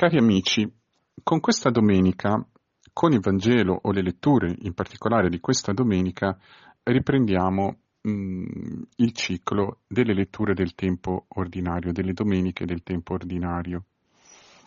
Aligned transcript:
Cari 0.00 0.16
amici, 0.16 0.66
con 1.22 1.40
questa 1.40 1.68
domenica, 1.68 2.42
con 2.90 3.12
il 3.12 3.20
Vangelo 3.20 3.78
o 3.82 3.92
le 3.92 4.00
letture 4.00 4.56
in 4.60 4.72
particolare 4.72 5.28
di 5.28 5.40
questa 5.40 5.74
domenica, 5.74 6.38
riprendiamo 6.84 7.76
mh, 8.00 8.10
mm, 8.10 8.82
il 8.96 9.12
ciclo 9.12 9.80
delle 9.86 10.14
letture 10.14 10.54
del 10.54 10.74
tempo 10.74 11.26
ordinario, 11.34 11.92
delle 11.92 12.14
domeniche 12.14 12.64
del 12.64 12.82
tempo 12.82 13.12
ordinario. 13.12 13.84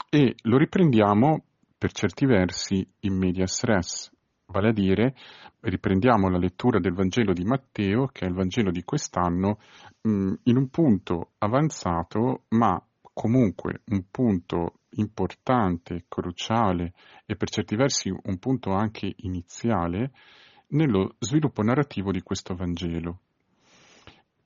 E 0.07 0.35
lo 0.43 0.57
riprendiamo 0.57 1.43
per 1.79 1.93
certi 1.93 2.27
versi 2.27 2.87
in 2.99 3.17
medias 3.17 3.63
res, 3.63 4.11
vale 4.45 4.69
a 4.69 4.71
dire 4.71 5.15
riprendiamo 5.61 6.29
la 6.29 6.37
lettura 6.37 6.79
del 6.79 6.93
Vangelo 6.93 7.33
di 7.33 7.43
Matteo, 7.43 8.05
che 8.05 8.25
è 8.25 8.27
il 8.27 8.35
Vangelo 8.35 8.69
di 8.69 8.83
quest'anno, 8.83 9.57
mh, 9.99 10.11
mm, 10.11 10.33
in 10.43 10.57
un 10.57 10.69
punto 10.69 11.31
avanzato, 11.39 12.43
ma 12.49 12.79
comunque 13.13 13.81
un 13.85 14.03
punto 14.11 14.73
importante, 14.95 16.05
cruciale 16.07 16.93
e 17.25 17.35
per 17.35 17.49
certi 17.49 17.75
versi 17.75 18.09
un 18.09 18.37
punto 18.39 18.71
anche 18.71 19.13
iniziale 19.17 20.11
nello 20.69 21.15
sviluppo 21.19 21.61
narrativo 21.61 22.11
di 22.11 22.21
questo 22.21 22.55
Vangelo. 22.55 23.19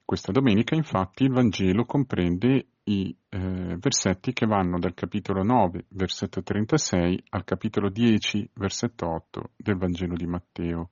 Questa 0.04 0.32
domenica 0.32 0.76
infatti 0.76 1.24
il 1.24 1.32
Vangelo 1.32 1.86
comprende 1.86 2.68
i 2.84 3.14
eh, 3.30 3.78
versetti 3.78 4.32
che 4.32 4.46
vanno 4.46 4.80
dal 4.80 4.94
capitolo 4.94 5.44
9, 5.44 5.86
versetto 5.90 6.42
36 6.42 7.24
al 7.30 7.44
capitolo 7.44 7.90
10, 7.90 8.52
versetto 8.54 9.08
8 9.10 9.52
del 9.58 9.76
Vangelo 9.76 10.16
di 10.16 10.26
Matteo. 10.26 10.90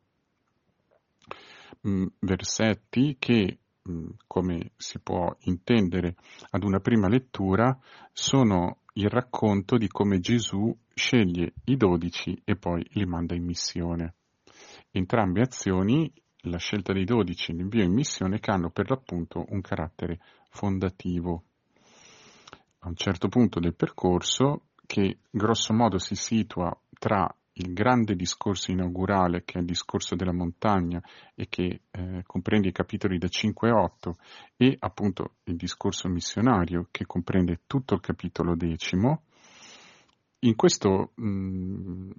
Mm, 1.88 2.06
versetti 2.20 3.16
che 3.18 3.60
Mm, 3.88 4.10
come 4.26 4.72
si 4.78 5.00
può 5.00 5.36
intendere 5.42 6.16
ad 6.52 6.64
una 6.64 6.80
prima 6.80 7.08
lettura, 7.08 7.78
sono 8.12 8.80
il 8.98 9.10
racconto 9.10 9.78
di 9.78 9.88
come 9.88 10.20
Gesù 10.20 10.74
sceglie 10.94 11.54
i 11.66 11.76
dodici 11.76 12.40
e 12.46 12.56
poi 12.56 12.86
li 12.92 13.06
manda 13.06 13.36
in 13.36 13.44
missione. 13.44 14.16
Entrambe 14.92 15.42
azioni, 15.42 16.12
la 16.44 16.58
scelta 16.58 16.94
dei 16.94 17.04
dodici 17.04 17.52
e 17.52 17.56
l'invio 17.56 17.84
in 17.84 17.92
missione, 17.92 18.40
che 18.40 18.52
hanno 18.52 18.70
per 18.70 18.90
l'appunto 18.90 19.46
un 19.50 19.60
carattere 19.60 20.20
fondativo. 20.50 21.44
A 22.80 22.88
un 22.88 22.96
certo 22.96 23.28
punto 23.28 23.60
del 23.60 23.76
percorso, 23.76 24.68
che 24.86 25.18
grosso 25.30 25.74
modo 25.74 25.98
si 25.98 26.16
situa 26.16 26.72
tra 26.98 27.28
il 27.58 27.74
grande 27.74 28.16
discorso 28.16 28.72
inaugurale, 28.72 29.44
che 29.46 29.58
è 29.58 29.62
il 29.62 29.66
discorso 29.66 30.16
della 30.16 30.34
montagna 30.34 31.02
e 31.34 31.48
che 31.48 31.82
eh, 31.92 32.24
comprende 32.26 32.70
i 32.70 32.74
capitoli 32.74 33.18
da 33.18 33.28
5 33.28 33.70
a 33.70 33.76
8, 33.76 34.16
e 34.58 34.76
appunto 34.80 35.36
il 35.44 35.56
discorso 35.56 36.10
missionario, 36.10 36.88
che 36.92 37.06
comprende 37.06 37.62
tutto 37.66 37.94
il 37.94 38.02
capitolo 38.02 38.56
decimo, 38.56 39.24
in 40.40 40.56
questo 40.56 41.12
mh, 41.16 42.12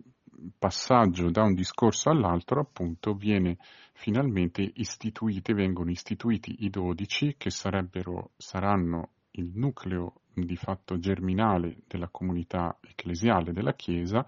passaggio 0.58 1.30
da 1.30 1.42
un 1.42 1.54
discorso 1.54 2.08
all'altro, 2.08 2.60
appunto, 2.60 3.12
viene 3.14 3.58
finalmente 3.92 4.68
istituiti, 4.76 5.52
vengono 5.52 5.90
istituiti 5.90 6.64
i 6.64 6.70
dodici 6.70 7.34
che 7.36 7.50
saranno 7.50 9.10
il 9.32 9.50
nucleo 9.54 10.22
di 10.32 10.56
fatto 10.56 10.98
germinale 10.98 11.82
della 11.86 12.08
comunità 12.08 12.78
ecclesiale 12.82 13.52
della 13.52 13.74
Chiesa 13.74 14.26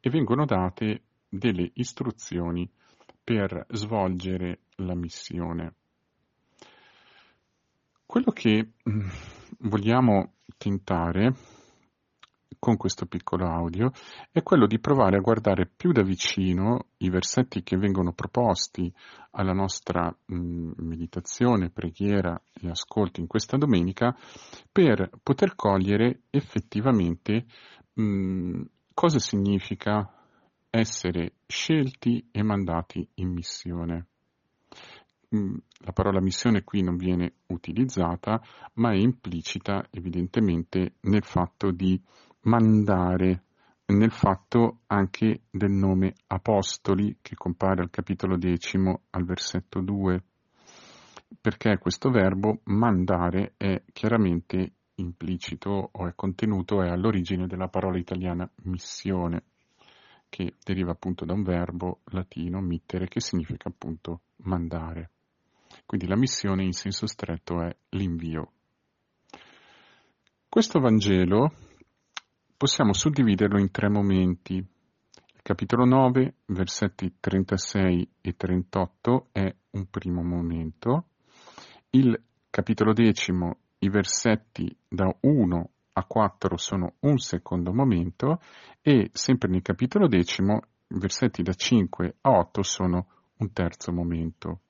e 0.00 0.10
vengono 0.10 0.44
date 0.44 1.02
delle 1.28 1.70
istruzioni 1.74 2.68
per 3.22 3.66
svolgere 3.70 4.60
la 4.76 4.94
missione. 4.94 5.74
Quello 8.04 8.32
che 8.32 8.72
mm, 8.88 9.08
vogliamo 9.60 10.32
tentare 10.56 11.34
con 12.58 12.76
questo 12.76 13.06
piccolo 13.06 13.46
audio 13.46 13.90
è 14.30 14.42
quello 14.42 14.66
di 14.66 14.78
provare 14.78 15.16
a 15.16 15.20
guardare 15.20 15.66
più 15.66 15.92
da 15.92 16.02
vicino 16.02 16.88
i 16.98 17.08
versetti 17.08 17.62
che 17.62 17.76
vengono 17.76 18.12
proposti 18.12 18.92
alla 19.30 19.52
nostra 19.52 20.14
mm, 20.32 20.72
meditazione, 20.78 21.70
preghiera 21.70 22.40
e 22.52 22.68
ascolto 22.68 23.20
in 23.20 23.26
questa 23.26 23.56
domenica 23.56 24.14
per 24.70 25.08
poter 25.22 25.54
cogliere 25.54 26.22
effettivamente 26.30 27.46
mh, 27.94 28.02
mm, 28.02 28.62
cosa 29.00 29.18
significa 29.18 30.12
essere 30.68 31.36
scelti 31.46 32.28
e 32.30 32.42
mandati 32.42 33.08
in 33.14 33.30
missione. 33.30 34.08
Mm, 35.34 35.56
la 35.86 35.92
parola 35.92 36.20
missione 36.20 36.64
qui 36.64 36.82
non 36.82 36.98
viene 36.98 37.36
utilizzata, 37.46 38.42
ma 38.74 38.90
è 38.92 38.96
implicita 38.96 39.86
evidentemente 39.88 40.96
nel 41.04 41.24
fatto 41.24 41.70
di 41.70 41.98
mandare, 42.42 43.44
nel 43.86 44.10
fatto 44.10 44.80
anche 44.88 45.44
del 45.50 45.70
nome 45.70 46.12
apostoli 46.26 47.16
che 47.22 47.36
compare 47.36 47.80
al 47.80 47.88
capitolo 47.88 48.36
decimo 48.36 49.04
al 49.12 49.24
versetto 49.24 49.80
2, 49.80 50.22
perché 51.40 51.78
questo 51.78 52.10
verbo 52.10 52.60
mandare 52.64 53.54
è 53.56 53.82
chiaramente 53.94 54.72
implicito 55.00 55.90
o 55.92 56.06
è 56.06 56.12
contenuto 56.14 56.82
è 56.82 56.88
all'origine 56.88 57.46
della 57.46 57.68
parola 57.68 57.98
italiana 57.98 58.48
missione, 58.64 59.42
che 60.28 60.54
deriva 60.62 60.92
appunto 60.92 61.24
da 61.24 61.32
un 61.32 61.42
verbo 61.42 62.00
latino 62.06 62.60
mittere 62.60 63.08
che 63.08 63.20
significa 63.20 63.68
appunto 63.68 64.20
mandare. 64.44 65.10
Quindi 65.86 66.06
la 66.06 66.16
missione 66.16 66.64
in 66.64 66.72
senso 66.72 67.06
stretto 67.06 67.62
è 67.62 67.74
l'invio. 67.90 68.52
Questo 70.48 70.80
Vangelo 70.80 71.52
possiamo 72.56 72.92
suddividerlo 72.92 73.58
in 73.58 73.70
tre 73.70 73.88
momenti. 73.88 74.54
Il 74.54 75.42
capitolo 75.42 75.84
9, 75.84 76.34
versetti 76.46 77.14
36 77.18 78.08
e 78.20 78.36
38 78.36 79.28
è 79.32 79.54
un 79.70 79.86
primo 79.86 80.22
momento. 80.22 81.06
Il 81.90 82.20
capitolo 82.50 82.92
decimo 82.92 83.58
i 83.82 83.88
versetti 83.88 84.74
da 84.86 85.14
1 85.20 85.70
a 85.94 86.04
4 86.04 86.56
sono 86.56 86.94
un 87.00 87.18
secondo 87.18 87.72
momento 87.72 88.40
e 88.82 89.10
sempre 89.12 89.48
nel 89.48 89.62
capitolo 89.62 90.06
decimo 90.06 90.62
i 90.88 90.98
versetti 90.98 91.42
da 91.42 91.54
5 91.54 92.16
a 92.20 92.30
8 92.30 92.62
sono 92.62 93.06
un 93.38 93.52
terzo 93.52 93.92
momento. 93.92 94.60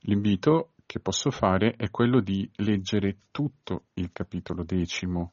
L'invito 0.00 0.72
che 0.86 1.00
posso 1.00 1.30
fare 1.30 1.74
è 1.76 1.90
quello 1.90 2.20
di 2.20 2.48
leggere 2.56 3.16
tutto 3.30 3.84
il 3.94 4.10
capitolo 4.10 4.62
decimo, 4.64 5.32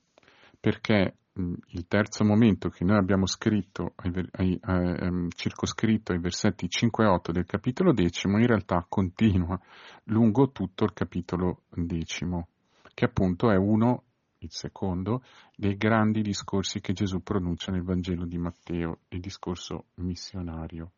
perché 0.60 1.16
il 1.38 1.86
terzo 1.88 2.26
momento 2.26 2.70
che 2.70 2.84
noi 2.84 2.98
abbiamo 2.98 3.26
scritto, 3.26 3.94
ai, 3.96 4.12
ai, 4.32 4.58
ai, 4.62 5.28
circoscritto 5.36 6.12
ai 6.12 6.20
versetti 6.20 6.70
5 6.70 7.06
e 7.06 7.08
8 7.08 7.32
del 7.32 7.46
capitolo 7.46 7.94
decimo, 7.94 8.38
in 8.38 8.48
realtà 8.48 8.86
continua 8.88 9.58
lungo 10.06 10.52
tutto 10.52 10.84
il 10.84 10.94
capitolo 10.94 11.62
decimo 11.70 12.50
che 12.96 13.06
appunto 13.06 13.52
è 13.52 13.56
uno, 13.58 14.04
il 14.40 14.52
secondo, 14.52 15.22
dei 15.56 15.76
grandi 15.76 16.22
discorsi 16.22 16.80
che 16.80 16.94
Gesù 16.94 17.22
pronuncia 17.22 17.72
nel 17.72 17.84
Vangelo 17.84 18.26
di 18.26 18.38
Matteo, 18.38 19.02
il 19.10 19.20
discorso 19.20 19.88
missionario. 19.96 20.92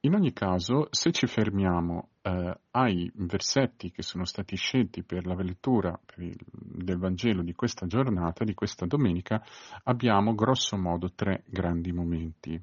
In 0.00 0.14
ogni 0.14 0.34
caso, 0.34 0.88
se 0.90 1.12
ci 1.12 1.26
fermiamo 1.26 2.10
eh, 2.20 2.58
ai 2.72 3.10
versetti 3.14 3.90
che 3.90 4.02
sono 4.02 4.26
stati 4.26 4.54
scelti 4.54 5.02
per 5.02 5.24
la 5.24 5.34
lettura 5.34 5.98
del 6.14 6.98
Vangelo 6.98 7.42
di 7.42 7.54
questa 7.54 7.86
giornata, 7.86 8.44
di 8.44 8.52
questa 8.52 8.84
domenica, 8.84 9.42
abbiamo 9.84 10.34
grosso 10.34 10.76
modo 10.76 11.10
tre 11.14 11.44
grandi 11.46 11.90
momenti. 11.90 12.62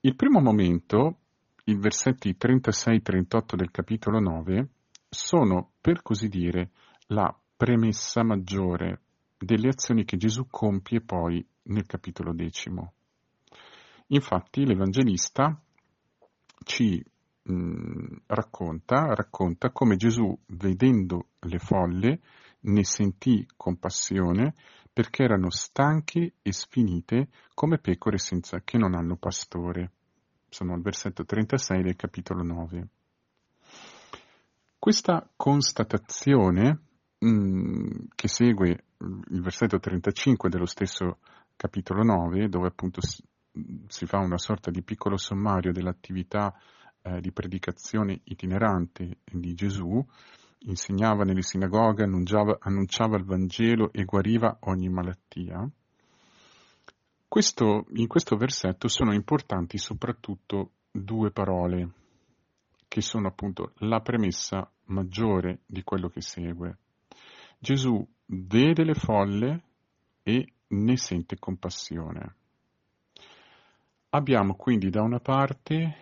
Il 0.00 0.14
primo 0.16 0.40
momento, 0.40 1.16
i 1.64 1.74
versetti 1.76 2.36
36-38 2.38 3.54
del 3.56 3.70
capitolo 3.70 4.20
9, 4.20 4.68
sono, 5.08 5.72
per 5.80 6.02
così 6.02 6.28
dire, 6.28 6.70
la 7.08 7.34
premessa 7.56 8.22
maggiore 8.22 9.00
delle 9.38 9.68
azioni 9.68 10.04
che 10.04 10.16
Gesù 10.16 10.46
compie 10.50 11.00
poi 11.00 11.46
nel 11.64 11.86
capitolo 11.86 12.32
decimo. 12.32 12.92
Infatti 14.08 14.64
l'Evangelista 14.64 15.60
ci 16.64 17.02
mh, 17.42 17.52
mm, 17.52 18.16
racconta, 18.26 19.14
racconta 19.14 19.70
come 19.70 19.96
Gesù, 19.96 20.36
vedendo 20.46 21.30
le 21.40 21.58
folle, 21.58 22.20
ne 22.60 22.84
sentì 22.84 23.46
compassione 23.56 24.54
perché 24.92 25.24
erano 25.24 25.50
stanche 25.50 26.34
e 26.40 26.52
sfinite 26.52 27.28
come 27.52 27.78
pecore 27.78 28.18
senza, 28.18 28.62
che 28.64 28.78
non 28.78 28.94
hanno 28.94 29.16
pastore. 29.16 29.92
Sono 30.48 30.72
al 30.72 30.80
versetto 30.80 31.24
36 31.24 31.82
del 31.82 31.96
capitolo 31.96 32.42
9. 32.42 32.88
Questa 34.78 35.28
constatazione 35.36 36.80
mm, 37.24 37.90
che 38.14 38.28
segue 38.28 38.84
il 38.98 39.42
versetto 39.42 39.78
35 39.78 40.48
dello 40.48 40.66
stesso 40.66 41.18
capitolo 41.56 42.02
9, 42.02 42.48
dove 42.48 42.68
appunto 42.68 43.00
si, 43.00 43.22
si 43.88 44.06
fa 44.06 44.18
una 44.18 44.38
sorta 44.38 44.70
di 44.70 44.82
piccolo 44.82 45.16
sommario 45.16 45.72
dell'attività 45.72 46.54
eh, 47.02 47.20
di 47.20 47.32
predicazione 47.32 48.20
itinerante 48.24 49.18
di 49.24 49.54
Gesù, 49.54 50.04
insegnava 50.60 51.24
nelle 51.24 51.42
sinagoghe, 51.42 52.04
annunciava, 52.04 52.58
annunciava 52.60 53.16
il 53.16 53.24
Vangelo 53.24 53.92
e 53.92 54.04
guariva 54.04 54.58
ogni 54.62 54.88
malattia. 54.88 55.68
Questo, 57.28 57.86
in 57.94 58.06
questo 58.06 58.36
versetto 58.36 58.88
sono 58.88 59.12
importanti 59.12 59.78
soprattutto 59.78 60.70
due 60.90 61.30
parole, 61.30 61.90
che 62.96 63.02
sono 63.02 63.28
appunto 63.28 63.74
la 63.80 64.00
premessa 64.00 64.72
maggiore 64.84 65.60
di 65.66 65.82
quello 65.82 66.08
che 66.08 66.22
segue. 66.22 66.78
Gesù 67.58 68.02
vede 68.24 68.84
le 68.84 68.94
folle 68.94 69.64
e 70.22 70.54
ne 70.68 70.96
sente 70.96 71.38
compassione. 71.38 72.36
Abbiamo 74.08 74.54
quindi 74.54 74.88
da 74.88 75.02
una 75.02 75.20
parte 75.20 75.94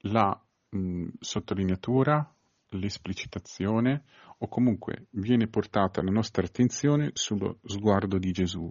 la 0.00 0.38
mh, 0.68 1.06
sottolineatura, 1.20 2.34
l'esplicitazione 2.72 4.04
o 4.36 4.48
comunque 4.48 5.06
viene 5.12 5.46
portata 5.48 6.02
la 6.02 6.10
nostra 6.10 6.44
attenzione 6.44 7.12
sullo 7.14 7.60
sguardo 7.64 8.18
di 8.18 8.30
Gesù. 8.32 8.70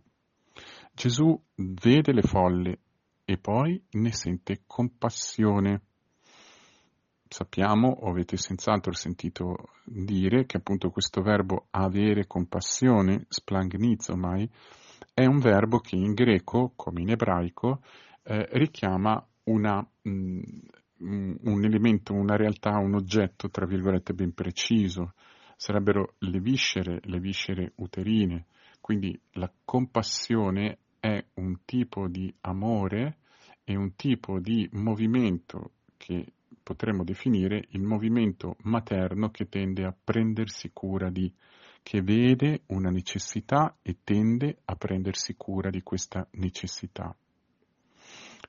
Gesù 0.93 1.35
vede 1.55 2.13
le 2.13 2.21
folle 2.21 2.79
e 3.25 3.39
poi 3.39 3.83
ne 3.93 4.11
sente 4.11 4.61
compassione. 4.67 5.81
Sappiamo, 7.27 7.89
o 7.89 8.09
avete 8.09 8.37
senz'altro 8.37 8.93
sentito 8.93 9.69
dire, 9.83 10.45
che 10.45 10.57
appunto 10.57 10.89
questo 10.89 11.21
verbo 11.21 11.67
avere 11.71 12.27
compassione, 12.27 13.25
splangnizo 13.29 14.15
è 15.13 15.25
un 15.25 15.39
verbo 15.39 15.79
che 15.79 15.95
in 15.95 16.13
greco, 16.13 16.73
come 16.75 17.01
in 17.01 17.09
ebraico, 17.09 17.81
eh, 18.23 18.47
richiama 18.51 19.25
una, 19.45 19.85
mh, 20.01 20.39
mm, 21.03 21.35
un 21.43 21.63
elemento, 21.63 22.13
una 22.13 22.35
realtà, 22.35 22.77
un 22.77 22.95
oggetto, 22.95 23.49
tra 23.49 23.65
virgolette, 23.65 24.13
ben 24.13 24.33
preciso. 24.33 25.13
Sarebbero 25.55 26.15
le 26.19 26.39
viscere, 26.39 26.99
le 27.03 27.19
viscere 27.19 27.71
uterine. 27.75 28.45
Quindi 28.81 29.17
la 29.33 29.51
compassione 29.63 30.79
è 30.99 31.23
un 31.35 31.59
tipo 31.65 32.07
di 32.07 32.33
amore 32.41 33.17
e 33.63 33.75
un 33.75 33.95
tipo 33.95 34.39
di 34.39 34.67
movimento 34.73 35.71
che 35.97 36.33
potremmo 36.65 37.03
definire 37.03 37.67
il 37.69 37.83
movimento 37.83 38.55
materno 38.63 39.29
che 39.29 39.47
tende 39.47 39.85
a 39.85 39.93
prendersi 39.93 40.71
cura 40.73 41.11
di, 41.11 41.31
che 41.83 42.01
vede 42.01 42.63
una 42.69 42.89
necessità 42.89 43.77
e 43.83 43.97
tende 44.03 44.57
a 44.65 44.75
prendersi 44.75 45.35
cura 45.37 45.69
di 45.69 45.83
questa 45.83 46.27
necessità. 46.31 47.15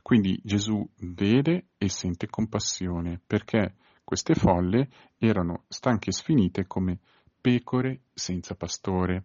Quindi 0.00 0.40
Gesù 0.42 0.88
vede 1.00 1.66
e 1.76 1.90
sente 1.90 2.26
compassione 2.28 3.20
perché 3.24 3.74
queste 4.02 4.34
folle 4.34 4.88
erano 5.18 5.64
stanche 5.68 6.08
e 6.08 6.12
sfinite 6.14 6.66
come 6.66 6.98
pecore 7.38 8.00
senza 8.14 8.54
pastore. 8.54 9.24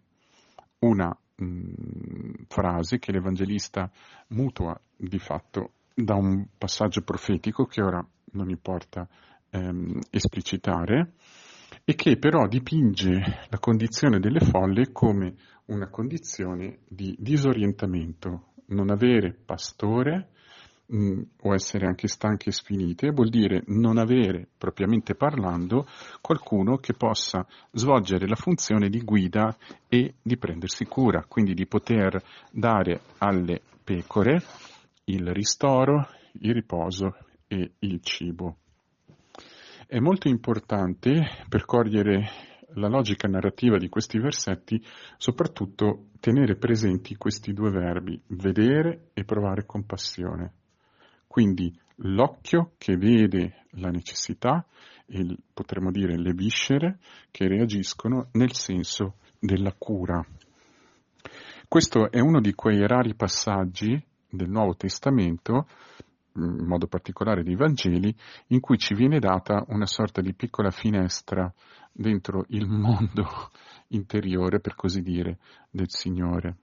Una 0.80 1.08
mh, 1.36 1.44
mm, 1.44 2.32
frase 2.46 2.98
che 2.98 3.10
l'Evangelista 3.10 3.90
mutua 4.28 4.78
di 4.94 5.18
fatto 5.18 5.72
da 5.94 6.14
un 6.14 6.46
passaggio 6.58 7.00
profetico 7.02 7.64
che 7.64 7.80
ora 7.80 8.06
non 8.32 8.50
importa 8.50 9.08
ehm, 9.50 9.98
esplicitare, 10.10 11.12
e 11.84 11.94
che 11.94 12.16
però 12.16 12.46
dipinge 12.46 13.46
la 13.48 13.58
condizione 13.58 14.20
delle 14.20 14.40
folle 14.40 14.92
come 14.92 15.34
una 15.66 15.88
condizione 15.88 16.80
di 16.88 17.16
disorientamento, 17.18 18.52
non 18.66 18.90
avere 18.90 19.32
pastore 19.32 20.28
mh, 20.86 20.96
mm, 20.96 21.22
o 21.42 21.54
essere 21.54 21.86
anche 21.86 22.08
stanche 22.08 22.50
e 22.50 22.52
sfinite, 22.52 23.10
vuol 23.10 23.30
dire 23.30 23.62
non 23.66 23.98
avere, 23.98 24.46
propriamente 24.56 25.14
parlando, 25.14 25.86
qualcuno 26.20 26.76
che 26.76 26.94
possa 26.94 27.46
svolgere 27.72 28.26
la 28.28 28.36
funzione 28.36 28.88
di 28.88 29.00
guida 29.02 29.56
e 29.88 30.14
di 30.22 30.36
prendersi 30.36 30.84
cura, 30.84 31.24
quindi 31.26 31.54
di 31.54 31.66
poter 31.66 32.22
dare 32.50 33.00
alle 33.18 33.60
pecore 33.82 34.42
il 35.04 35.26
ristoro, 35.32 36.06
il 36.40 36.52
riposo 36.52 37.16
e 37.52 37.72
il 37.80 38.00
cibo. 38.00 38.56
È 39.86 39.98
molto 39.98 40.28
importante 40.28 41.44
per 41.50 41.66
cogliere 41.66 42.26
la 42.76 42.88
logica 42.88 43.28
narrativa 43.28 43.76
di 43.76 43.90
questi 43.90 44.18
versetti, 44.18 44.82
soprattutto 45.18 46.06
tenere 46.18 46.56
presenti 46.56 47.16
questi 47.16 47.52
due 47.52 47.70
verbi, 47.70 48.18
vedere 48.28 49.10
e 49.12 49.24
provare 49.24 49.66
compassione. 49.66 50.54
Quindi 51.26 51.78
l'occhio 51.96 52.72
che 52.78 52.96
vede 52.96 53.66
la 53.72 53.90
necessità 53.90 54.66
e 55.06 55.36
potremmo 55.52 55.90
dire 55.90 56.16
le 56.16 56.32
viscere 56.32 57.00
che 57.30 57.46
reagiscono 57.48 58.28
nel 58.32 58.54
senso 58.54 59.16
della 59.38 59.74
cura. 59.76 60.24
Questo 61.68 62.10
è 62.10 62.20
uno 62.20 62.40
di 62.40 62.54
quei 62.54 62.86
rari 62.86 63.14
passaggi 63.14 64.02
del 64.30 64.48
Nuovo 64.48 64.74
Testamento, 64.74 65.66
in 66.34 66.64
modo 66.66 66.86
particolare 66.86 67.42
dei 67.42 67.56
Vangeli, 67.56 68.14
in 68.48 68.60
cui 68.60 68.78
ci 68.78 68.94
viene 68.94 69.18
data 69.18 69.64
una 69.68 69.86
sorta 69.86 70.20
di 70.20 70.34
piccola 70.34 70.70
finestra 70.70 71.52
dentro 71.92 72.44
il 72.48 72.66
mondo 72.66 73.26
interiore, 73.88 74.60
per 74.60 74.74
così 74.74 75.02
dire, 75.02 75.38
del 75.70 75.90
Signore. 75.90 76.56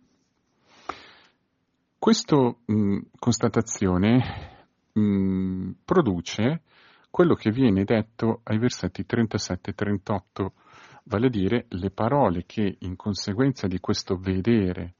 Questa 1.98 2.56
constatazione 3.20 4.68
mh, 4.94 5.72
produce 5.84 6.62
quello 7.10 7.34
che 7.34 7.52
viene 7.52 7.84
detto 7.84 8.42
ai 8.44 8.58
versetti 8.58 9.06
37 9.06 9.72
e 9.72 9.74
38, 9.74 10.54
vale 11.06 11.28
a 11.28 11.30
dire 11.30 11.66
le 11.70 11.90
parole 11.90 12.46
che 12.46 12.78
in 12.80 12.96
conseguenza 12.96 13.68
di 13.68 13.80
questo 13.80 14.16
vedere 14.16 14.94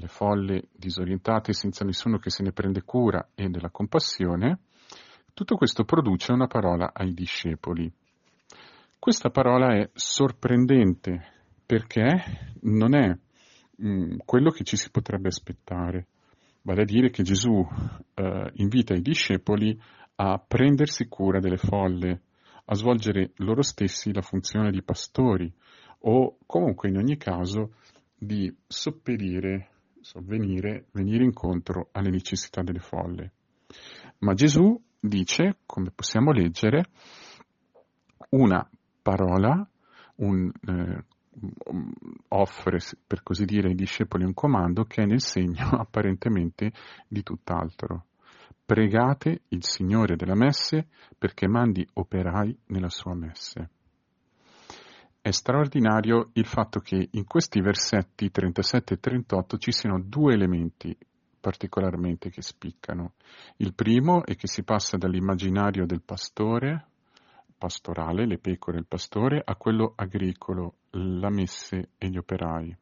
le 0.00 0.08
folle 0.08 0.68
disorientate 0.72 1.52
senza 1.52 1.84
nessuno 1.84 2.18
che 2.18 2.30
se 2.30 2.42
ne 2.42 2.52
prende 2.52 2.82
cura 2.82 3.28
e 3.34 3.48
della 3.48 3.70
compassione, 3.70 4.60
tutto 5.34 5.56
questo 5.56 5.84
produce 5.84 6.32
una 6.32 6.46
parola 6.46 6.90
ai 6.92 7.12
discepoli. 7.12 7.90
Questa 8.98 9.30
parola 9.30 9.76
è 9.76 9.90
sorprendente 9.92 11.32
perché 11.64 12.56
non 12.62 12.94
è 12.94 13.08
mh, 13.76 13.88
mm, 13.88 14.16
quello 14.24 14.50
che 14.50 14.64
ci 14.64 14.76
si 14.76 14.90
potrebbe 14.90 15.28
aspettare, 15.28 16.06
vale 16.62 16.82
a 16.82 16.84
dire 16.84 17.10
che 17.10 17.22
Gesù 17.22 17.66
eh, 18.14 18.50
invita 18.54 18.94
i 18.94 19.02
discepoli 19.02 19.78
a 20.16 20.38
prendersi 20.38 21.08
cura 21.08 21.40
delle 21.40 21.56
folle, 21.56 22.22
a 22.66 22.74
svolgere 22.74 23.32
loro 23.36 23.62
stessi 23.62 24.12
la 24.12 24.22
funzione 24.22 24.70
di 24.70 24.82
pastori 24.82 25.52
o 26.00 26.38
comunque 26.46 26.88
in 26.88 26.96
ogni 26.96 27.16
caso 27.16 27.74
di 28.16 28.54
sopperire 28.66 29.69
sovvenire, 30.00 30.86
venire 30.92 31.24
incontro 31.24 31.88
alle 31.92 32.10
necessità 32.10 32.62
delle 32.62 32.80
folle. 32.80 33.32
Ma 34.18 34.34
Gesù 34.34 34.80
dice, 34.98 35.58
come 35.66 35.90
possiamo 35.94 36.32
leggere, 36.32 36.84
una 38.30 38.68
parola, 39.02 39.66
un, 40.16 40.50
eh, 40.66 41.04
offre 42.28 42.78
per 43.06 43.22
così 43.22 43.44
dire 43.44 43.68
ai 43.68 43.74
discepoli 43.74 44.24
un 44.24 44.34
comando 44.34 44.84
che 44.84 45.02
è 45.02 45.06
nel 45.06 45.20
segno 45.20 45.68
apparentemente 45.78 46.72
di 47.08 47.22
tutt'altro. 47.22 48.06
Pregate 48.64 49.42
il 49.48 49.64
Signore 49.64 50.16
della 50.16 50.36
messe 50.36 50.88
perché 51.18 51.48
mandi 51.48 51.86
operai 51.94 52.56
nella 52.66 52.88
sua 52.88 53.14
messe. 53.14 53.70
È 55.22 55.32
straordinario 55.32 56.30
il 56.32 56.46
fatto 56.46 56.80
che 56.80 57.08
in 57.10 57.26
questi 57.26 57.60
versetti 57.60 58.30
37 58.30 58.94
e 58.94 59.00
38 59.00 59.58
ci 59.58 59.70
siano 59.70 60.00
due 60.00 60.32
elementi 60.32 60.96
particolarmente 61.38 62.30
che 62.30 62.40
spiccano. 62.40 63.12
Il 63.56 63.74
primo 63.74 64.24
è 64.24 64.34
che 64.34 64.46
si 64.46 64.62
passa 64.62 64.96
dall'immaginario 64.96 65.84
del 65.84 66.00
pastore, 66.00 66.86
pastorale, 67.58 68.24
le 68.24 68.38
pecore 68.38 68.78
e 68.78 68.80
il 68.80 68.86
pastore, 68.86 69.42
a 69.44 69.56
quello 69.56 69.92
agricolo, 69.94 70.76
la 70.92 71.28
messe 71.28 71.90
e 71.98 72.08
gli 72.08 72.16
operai. 72.16 72.74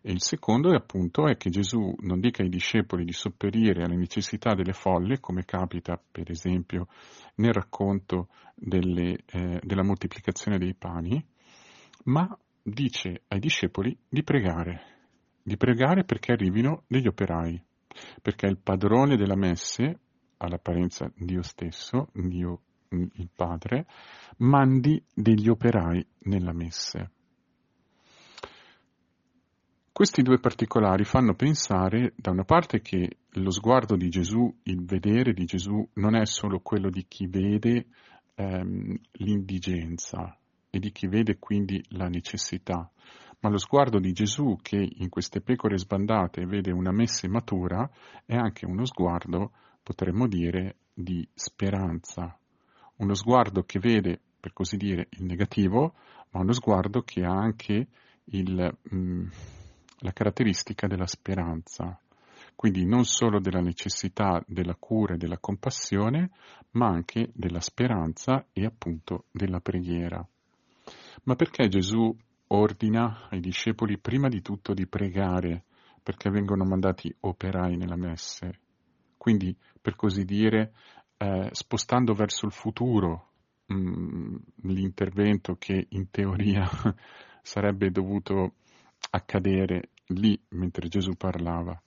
E 0.00 0.12
il 0.12 0.22
secondo 0.22 0.70
è 0.70 0.76
appunto 0.76 1.26
è 1.26 1.36
che 1.36 1.50
Gesù 1.50 1.92
non 2.02 2.20
dica 2.20 2.44
ai 2.44 2.50
discepoli 2.50 3.04
di 3.04 3.12
sopperire 3.12 3.82
alle 3.82 3.96
necessità 3.96 4.54
delle 4.54 4.72
folle, 4.72 5.18
come 5.18 5.44
capita 5.44 6.00
per 6.10 6.30
esempio 6.30 6.86
nel 7.36 7.52
racconto 7.52 8.28
delle, 8.54 9.18
eh, 9.26 9.60
della 9.60 9.82
moltiplicazione 9.82 10.56
dei 10.56 10.74
pani, 10.74 11.20
ma 12.04 12.36
dice 12.62 13.22
ai 13.28 13.38
discepoli 13.38 13.96
di 14.08 14.22
pregare, 14.22 14.82
di 15.42 15.56
pregare 15.56 16.04
perché 16.04 16.32
arrivino 16.32 16.84
degli 16.86 17.06
operai, 17.06 17.62
perché 18.22 18.46
il 18.46 18.58
padrone 18.58 19.16
della 19.16 19.36
messe, 19.36 19.98
all'apparenza 20.38 21.10
Dio 21.16 21.42
stesso, 21.42 22.10
Dio 22.12 22.62
il 22.90 23.28
Padre, 23.34 23.86
mandi 24.38 25.02
degli 25.14 25.48
operai 25.48 26.04
nella 26.20 26.52
messe. 26.52 27.10
Questi 29.92 30.22
due 30.22 30.38
particolari 30.38 31.02
fanno 31.02 31.34
pensare 31.34 32.12
da 32.16 32.30
una 32.30 32.44
parte 32.44 32.80
che 32.80 33.18
lo 33.30 33.50
sguardo 33.50 33.96
di 33.96 34.08
Gesù, 34.08 34.48
il 34.64 34.84
vedere 34.84 35.32
di 35.32 35.44
Gesù, 35.44 35.86
non 35.94 36.14
è 36.14 36.24
solo 36.24 36.60
quello 36.60 36.88
di 36.88 37.04
chi 37.08 37.26
vede 37.26 37.86
ehm, 38.36 38.96
l'indigenza, 39.12 40.38
e 40.78 40.80
di 40.80 40.92
chi 40.92 41.08
vede 41.08 41.38
quindi 41.38 41.84
la 41.90 42.08
necessità, 42.08 42.90
ma 43.40 43.50
lo 43.50 43.58
sguardo 43.58 43.98
di 43.98 44.12
Gesù 44.12 44.56
che 44.62 44.76
in 44.76 45.08
queste 45.08 45.40
pecore 45.40 45.76
sbandate 45.76 46.46
vede 46.46 46.72
una 46.72 46.92
messe 46.92 47.28
matura 47.28 47.88
è 48.24 48.34
anche 48.34 48.64
uno 48.64 48.84
sguardo, 48.86 49.52
potremmo 49.82 50.26
dire, 50.26 50.76
di 50.94 51.28
speranza, 51.34 52.36
uno 52.96 53.14
sguardo 53.14 53.62
che 53.62 53.78
vede, 53.78 54.20
per 54.40 54.52
così 54.52 54.76
dire, 54.76 55.08
il 55.10 55.24
negativo, 55.24 55.94
ma 56.30 56.40
uno 56.40 56.52
sguardo 56.52 57.02
che 57.02 57.22
ha 57.24 57.32
anche 57.32 57.86
il, 58.24 58.76
mh, 58.82 58.96
mm, 58.96 59.26
la 60.00 60.12
caratteristica 60.12 60.86
della 60.86 61.06
speranza, 61.06 62.00
quindi 62.54 62.84
non 62.84 63.04
solo 63.04 63.40
della 63.40 63.60
necessità 63.60 64.42
della 64.46 64.76
cura 64.78 65.14
e 65.14 65.16
della 65.16 65.38
compassione, 65.38 66.30
ma 66.72 66.88
anche 66.88 67.30
della 67.32 67.60
speranza 67.60 68.46
e 68.52 68.64
appunto 68.64 69.26
della 69.30 69.60
preghiera. 69.60 70.26
Ma 71.28 71.36
perché 71.36 71.68
Gesù 71.68 72.16
ordina 72.46 73.28
ai 73.28 73.40
discepoli 73.40 73.98
prima 73.98 74.28
di 74.28 74.40
tutto 74.40 74.72
di 74.72 74.86
pregare 74.86 75.64
perché 76.02 76.30
vengono 76.30 76.64
mandati 76.64 77.14
operai 77.20 77.76
nella 77.76 77.96
messe. 77.96 78.60
Quindi, 79.18 79.54
per 79.78 79.94
così 79.94 80.24
dire, 80.24 80.72
eh, 81.18 81.50
spostando 81.52 82.14
verso 82.14 82.46
il 82.46 82.52
futuro 82.52 83.32
mh, 83.66 83.74
mm, 83.74 84.36
l'intervento 84.62 85.56
che 85.58 85.88
in 85.90 86.08
teoria 86.10 86.66
sarebbe 87.42 87.90
dovuto 87.90 88.54
accadere 89.10 89.90
lì 90.06 90.40
mentre 90.52 90.88
Gesù 90.88 91.14
parlava. 91.14 91.78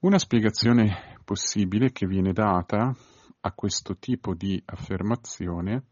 Una 0.00 0.18
spiegazione 0.18 1.20
possibile 1.22 1.92
che 1.92 2.08
viene 2.08 2.32
data 2.32 2.92
a 3.42 3.52
questo 3.52 3.96
tipo 3.96 4.34
di 4.34 4.60
affermazione 4.64 5.84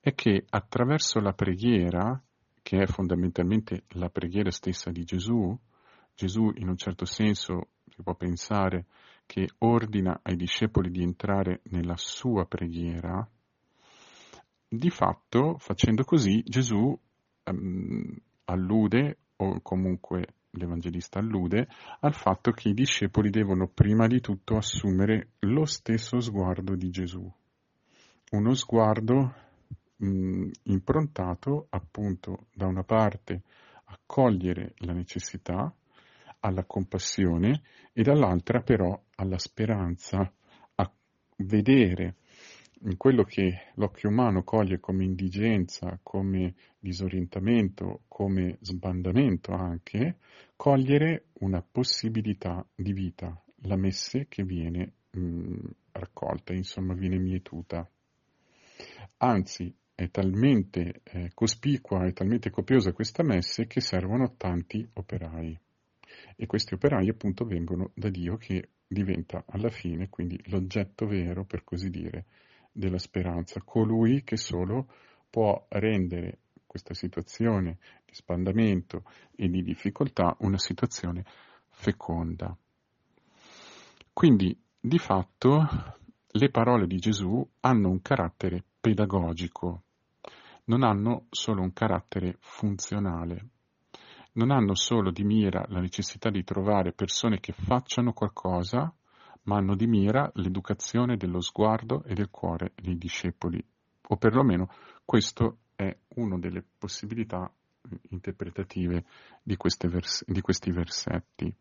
è 0.00 0.14
che 0.14 0.44
attraverso 0.48 1.20
la 1.20 1.32
preghiera 1.32 2.20
che 2.62 2.82
è 2.82 2.86
fondamentalmente 2.86 3.84
la 3.92 4.10
preghiera 4.10 4.50
stessa 4.50 4.90
di 4.90 5.04
Gesù, 5.04 5.56
Gesù 6.14 6.52
in 6.56 6.68
un 6.68 6.76
certo 6.76 7.04
senso 7.06 7.68
si 7.86 8.02
può 8.02 8.14
pensare 8.14 8.86
che 9.24 9.48
ordina 9.58 10.20
ai 10.22 10.36
discepoli 10.36 10.90
di 10.90 11.02
entrare 11.02 11.60
nella 11.64 11.96
sua 11.96 12.44
preghiera, 12.44 13.26
di 14.68 14.90
fatto 14.90 15.56
facendo 15.58 16.04
così 16.04 16.42
Gesù 16.44 16.98
um, 17.44 18.16
allude, 18.44 19.18
o 19.36 19.60
comunque 19.62 20.34
l'Evangelista 20.50 21.20
allude, 21.20 21.68
al 22.00 22.14
fatto 22.14 22.50
che 22.52 22.68
i 22.68 22.74
discepoli 22.74 23.30
devono 23.30 23.68
prima 23.68 24.06
di 24.06 24.20
tutto 24.20 24.56
assumere 24.56 25.32
lo 25.40 25.64
stesso 25.64 26.20
sguardo 26.20 26.74
di 26.74 26.90
Gesù, 26.90 27.30
uno 28.30 28.54
sguardo 28.54 29.34
mh, 29.98 30.50
improntato 30.64 31.66
appunto 31.70 32.46
da 32.52 32.66
una 32.66 32.84
parte 32.84 33.42
a 33.84 33.98
cogliere 34.04 34.74
la 34.78 34.92
necessità, 34.92 35.72
alla 36.40 36.64
compassione 36.64 37.62
e 37.92 38.02
dall'altra 38.02 38.60
però 38.60 39.00
alla 39.16 39.38
speranza, 39.38 40.32
a 40.76 40.92
vedere 41.38 42.16
in 42.82 42.96
quello 42.96 43.24
che 43.24 43.72
l'occhio 43.74 44.08
umano 44.08 44.44
coglie 44.44 44.78
come 44.78 45.04
indigenza, 45.04 45.98
come 46.02 46.54
disorientamento, 46.78 48.02
come 48.06 48.58
sbandamento 48.60 49.52
anche, 49.52 50.18
cogliere 50.54 51.26
una 51.40 51.60
possibilità 51.60 52.64
di 52.74 52.92
vita, 52.92 53.42
la 53.62 53.76
messe 53.76 54.26
che 54.28 54.44
viene 54.44 54.92
mh, 55.10 55.66
raccolta, 55.92 56.52
insomma 56.52 56.94
viene 56.94 57.18
mietuta. 57.18 57.88
Anzi, 59.18 59.74
è 59.98 60.12
talmente 60.12 61.00
eh, 61.02 61.32
cospicua 61.34 62.06
e 62.06 62.12
talmente 62.12 62.50
copiosa 62.50 62.92
questa 62.92 63.24
messe 63.24 63.66
che 63.66 63.80
servono 63.80 64.36
tanti 64.36 64.88
operai. 64.92 65.58
E 66.36 66.46
questi 66.46 66.74
operai 66.74 67.08
appunto 67.08 67.44
vengono 67.44 67.90
da 67.94 68.08
Dio 68.08 68.36
che 68.36 68.68
diventa 68.86 69.42
alla 69.48 69.70
fine 69.70 70.08
quindi 70.08 70.40
l'oggetto 70.50 71.04
vero, 71.04 71.44
per 71.44 71.64
così 71.64 71.90
dire, 71.90 72.26
della 72.70 72.98
speranza, 72.98 73.60
colui 73.64 74.22
che 74.22 74.36
solo 74.36 74.86
può 75.28 75.66
rendere 75.70 76.42
questa 76.64 76.94
situazione 76.94 77.78
di 78.04 78.14
spandamento 78.14 79.02
e 79.34 79.48
di 79.48 79.64
difficoltà 79.64 80.36
una 80.42 80.58
situazione 80.58 81.24
feconda. 81.70 82.56
Quindi, 84.12 84.56
di 84.78 84.98
fatto, 84.98 85.66
le 86.30 86.50
parole 86.50 86.86
di 86.86 86.98
Gesù 86.98 87.44
hanno 87.60 87.90
un 87.90 88.00
carattere 88.00 88.62
pedagogico, 88.80 89.82
non 90.68 90.82
hanno 90.82 91.26
solo 91.30 91.62
un 91.62 91.72
carattere 91.72 92.36
funzionale, 92.40 93.48
non 94.32 94.50
hanno 94.50 94.74
solo 94.74 95.10
di 95.10 95.24
mira 95.24 95.64
la 95.68 95.80
necessità 95.80 96.30
di 96.30 96.44
trovare 96.44 96.92
persone 96.92 97.40
che 97.40 97.52
facciano 97.52 98.12
qualcosa, 98.12 98.92
ma 99.42 99.56
hanno 99.56 99.74
di 99.74 99.86
mira 99.86 100.30
l'educazione 100.34 101.16
dello 101.16 101.40
sguardo 101.40 102.04
e 102.04 102.14
del 102.14 102.30
cuore 102.30 102.72
dei 102.74 102.96
discepoli, 102.96 103.62
o 104.08 104.16
perlomeno 104.16 104.70
questo 105.04 105.58
è 105.74 105.96
una 106.16 106.38
delle 106.38 106.64
possibilità 106.76 107.50
interpretative 108.10 109.04
di, 109.42 109.56
vers- 109.88 110.24
di 110.26 110.40
questi 110.42 110.70
versetti. 110.70 111.54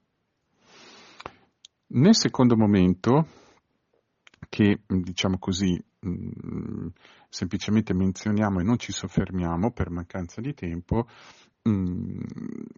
Nel 1.89 2.15
secondo 2.15 2.57
momento, 2.57 3.25
che 4.49 4.81
diciamo 4.85 5.37
così 5.39 5.81
mh, 6.07 6.91
semplicemente 7.29 7.93
menzioniamo 7.93 8.59
e 8.59 8.63
non 8.63 8.77
ci 8.77 8.91
soffermiamo 8.91 9.71
per 9.71 9.89
mancanza 9.89 10.41
di 10.41 10.53
tempo, 10.53 11.07
mh, 11.63 12.21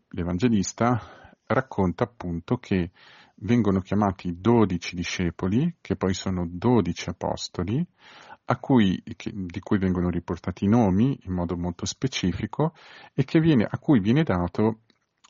l'Evangelista 0.10 1.34
racconta 1.46 2.04
appunto 2.04 2.58
che 2.58 2.92
vengono 3.42 3.80
chiamati 3.80 4.40
dodici 4.40 4.96
discepoli, 4.96 5.78
che 5.82 5.96
poi 5.96 6.14
sono 6.14 6.46
dodici 6.48 7.10
apostoli, 7.10 7.86
cui, 8.60 9.02
che, 9.16 9.32
di 9.34 9.60
cui 9.60 9.78
vengono 9.78 10.10
riportati 10.10 10.66
i 10.66 10.70
nomi 10.70 11.18
in 11.24 11.34
modo 11.34 11.56
molto 11.56 11.86
specifico 11.86 12.74
e 13.14 13.24
viene, 13.40 13.68
a 13.70 13.78
cui 13.78 14.00
viene 14.00 14.24
dato 14.24 14.82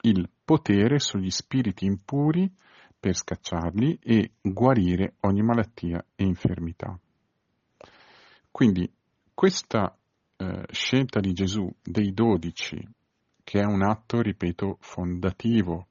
il 0.02 0.30
potere 0.46 1.00
sugli 1.00 1.30
spiriti 1.30 1.86
impuri 1.86 2.52
per 2.98 3.16
scacciarli 3.16 4.00
e 4.02 4.32
guarire 4.42 5.16
ogni 5.22 5.42
malattia 5.42 6.04
e 6.16 6.24
infermità. 6.24 6.98
Quindi 8.60 8.92
questa 9.34 9.98
eh, 10.36 10.66
scelta 10.70 11.22
di 11.22 11.32
Gesù 11.32 11.74
dei 11.82 12.14
dodici, 12.14 12.78
che 13.42 13.62
è 13.62 13.64
un 13.64 13.82
atto, 13.82 14.22
ripeto, 14.22 14.80
fondativo, 14.82 15.88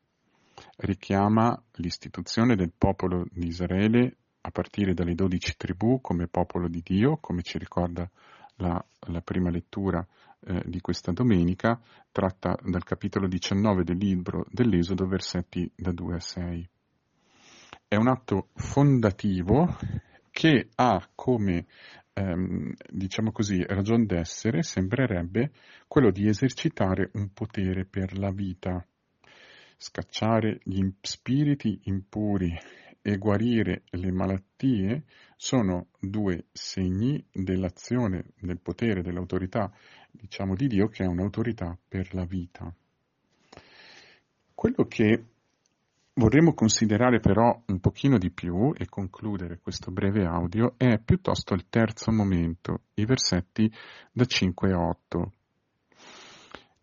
richiama 0.77 1.59
l'istituzione 1.77 2.57
del 2.57 2.71
popolo 2.77 3.25
di 3.31 3.47
Israele 3.47 4.17
a 4.43 4.51
partire 4.51 4.93
dalle 4.93 5.15
dodici 5.15 5.57
tribù 5.57 6.03
come 6.03 6.27
popolo 6.27 6.69
di 6.69 6.83
Dio, 6.85 7.17
come 7.17 7.41
ci 7.41 7.57
ricorda 7.57 8.07
la, 8.57 8.85
la 9.07 9.21
prima 9.23 9.49
lettura 9.49 10.07
eh, 10.41 10.63
di 10.67 10.83
questa 10.83 11.11
domenica, 11.11 11.81
tratta 12.13 12.55
dal 12.63 12.85
capitolo 12.85 13.29
19 13.29 13.83
del 13.83 13.97
libro 13.97 14.45
dell'Esodo, 14.51 15.07
versetti 15.07 15.73
da 15.75 15.91
2 15.91 16.15
a 16.15 16.21
6. 16.21 16.69
È 17.89 17.97
un 17.97 18.09
atto 18.09 18.49
fondativo 18.57 19.75
che 20.39 20.69
ha 20.77 21.05
come 21.17 21.67
ehm, 22.13 22.73
diciamo 22.89 23.33
così, 23.33 23.61
ragion 23.65 24.07
d'essere 24.07 24.63
sembrerebbe 24.63 25.51
quello 25.89 26.13
di 26.13 26.29
esercitare 26.29 27.11
un 27.15 27.33
potere 27.33 27.85
per 27.85 28.17
la 28.17 28.31
vita, 28.31 28.87
scacciare 29.77 30.61
gli 30.63 30.89
spiriti 31.01 31.81
impuri 31.87 32.57
e 33.03 33.19
guarire 33.19 33.83
le 33.91 34.13
malattie 34.13 35.03
sono 35.37 35.89
due 35.99 36.45
segni 36.53 37.21
dell'azione, 37.33 38.27
del 38.39 38.61
potere, 38.61 39.03
dell'autorità, 39.03 39.69
diciamo 40.09 40.55
di 40.55 40.69
Dio 40.69 40.87
che 40.87 41.03
è 41.03 41.09
un'autorità 41.09 41.77
per 41.89 42.15
la 42.15 42.25
vita. 42.25 42.73
Quello 44.55 44.85
che 44.85 45.25
Vorremmo 46.19 46.53
considerare 46.53 47.21
però 47.21 47.63
un 47.67 47.79
pochino 47.79 48.19
di 48.19 48.33
più 48.33 48.73
e 48.77 48.89
concludere 48.89 49.61
questo 49.63 49.93
breve 49.93 50.25
audio 50.25 50.75
è 50.77 50.99
piuttosto 50.99 51.55
il 51.55 51.67
terzo 51.71 52.11
momento, 52.11 52.81
i 52.95 53.05
versetti 53.05 53.73
da 54.11 54.25
5 54.25 54.73
a 54.73 54.81
8. 54.81 55.33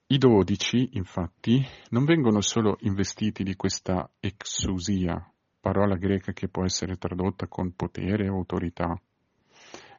I 0.08 0.18
dodici, 0.18 0.92
infatti, 0.94 1.62
non 1.90 2.06
vengono 2.06 2.40
solo 2.40 2.78
investiti 2.84 3.44
di 3.44 3.58
questa 3.58 4.10
exusia, 4.22 5.30
parola 5.60 5.96
greca 5.98 6.32
che 6.32 6.48
può 6.48 6.64
essere 6.64 6.96
tradotta 6.96 7.48
con 7.48 7.76
potere 7.76 8.30
o 8.30 8.38
autorità, 8.38 8.98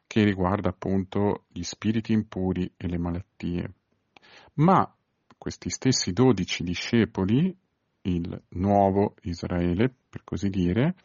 che 0.07 0.23
riguarda 0.23 0.69
appunto 0.69 1.43
gli 1.49 1.61
spiriti 1.61 2.11
impuri 2.11 2.71
e 2.75 2.87
le 2.87 2.97
malattie, 2.97 3.71
ma 4.55 4.91
questi 5.37 5.69
stessi 5.69 6.11
dodici 6.11 6.63
discepoli 6.63 7.55
il 8.07 8.41
nuovo 8.49 9.15
Israele, 9.23 9.93
per 10.09 10.23
così 10.23 10.49
dire, 10.49 10.95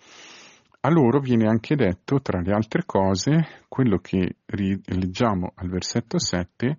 a 0.81 0.91
loro 0.91 1.21
viene 1.21 1.47
anche 1.47 1.77
detto, 1.77 2.21
tra 2.21 2.41
le 2.41 2.53
altre 2.53 2.85
cose, 2.85 3.65
quello 3.69 3.99
che 3.99 4.37
leggiamo 4.47 5.53
al 5.55 5.69
versetto 5.69 6.19
7, 6.19 6.79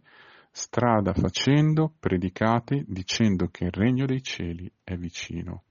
strada 0.51 1.13
facendo, 1.13 1.93
predicate, 1.99 2.83
dicendo 2.87 3.47
che 3.47 3.65
il 3.65 3.71
regno 3.71 4.05
dei 4.05 4.21
cieli 4.21 4.69
è 4.83 4.95
vicino. 4.95 5.63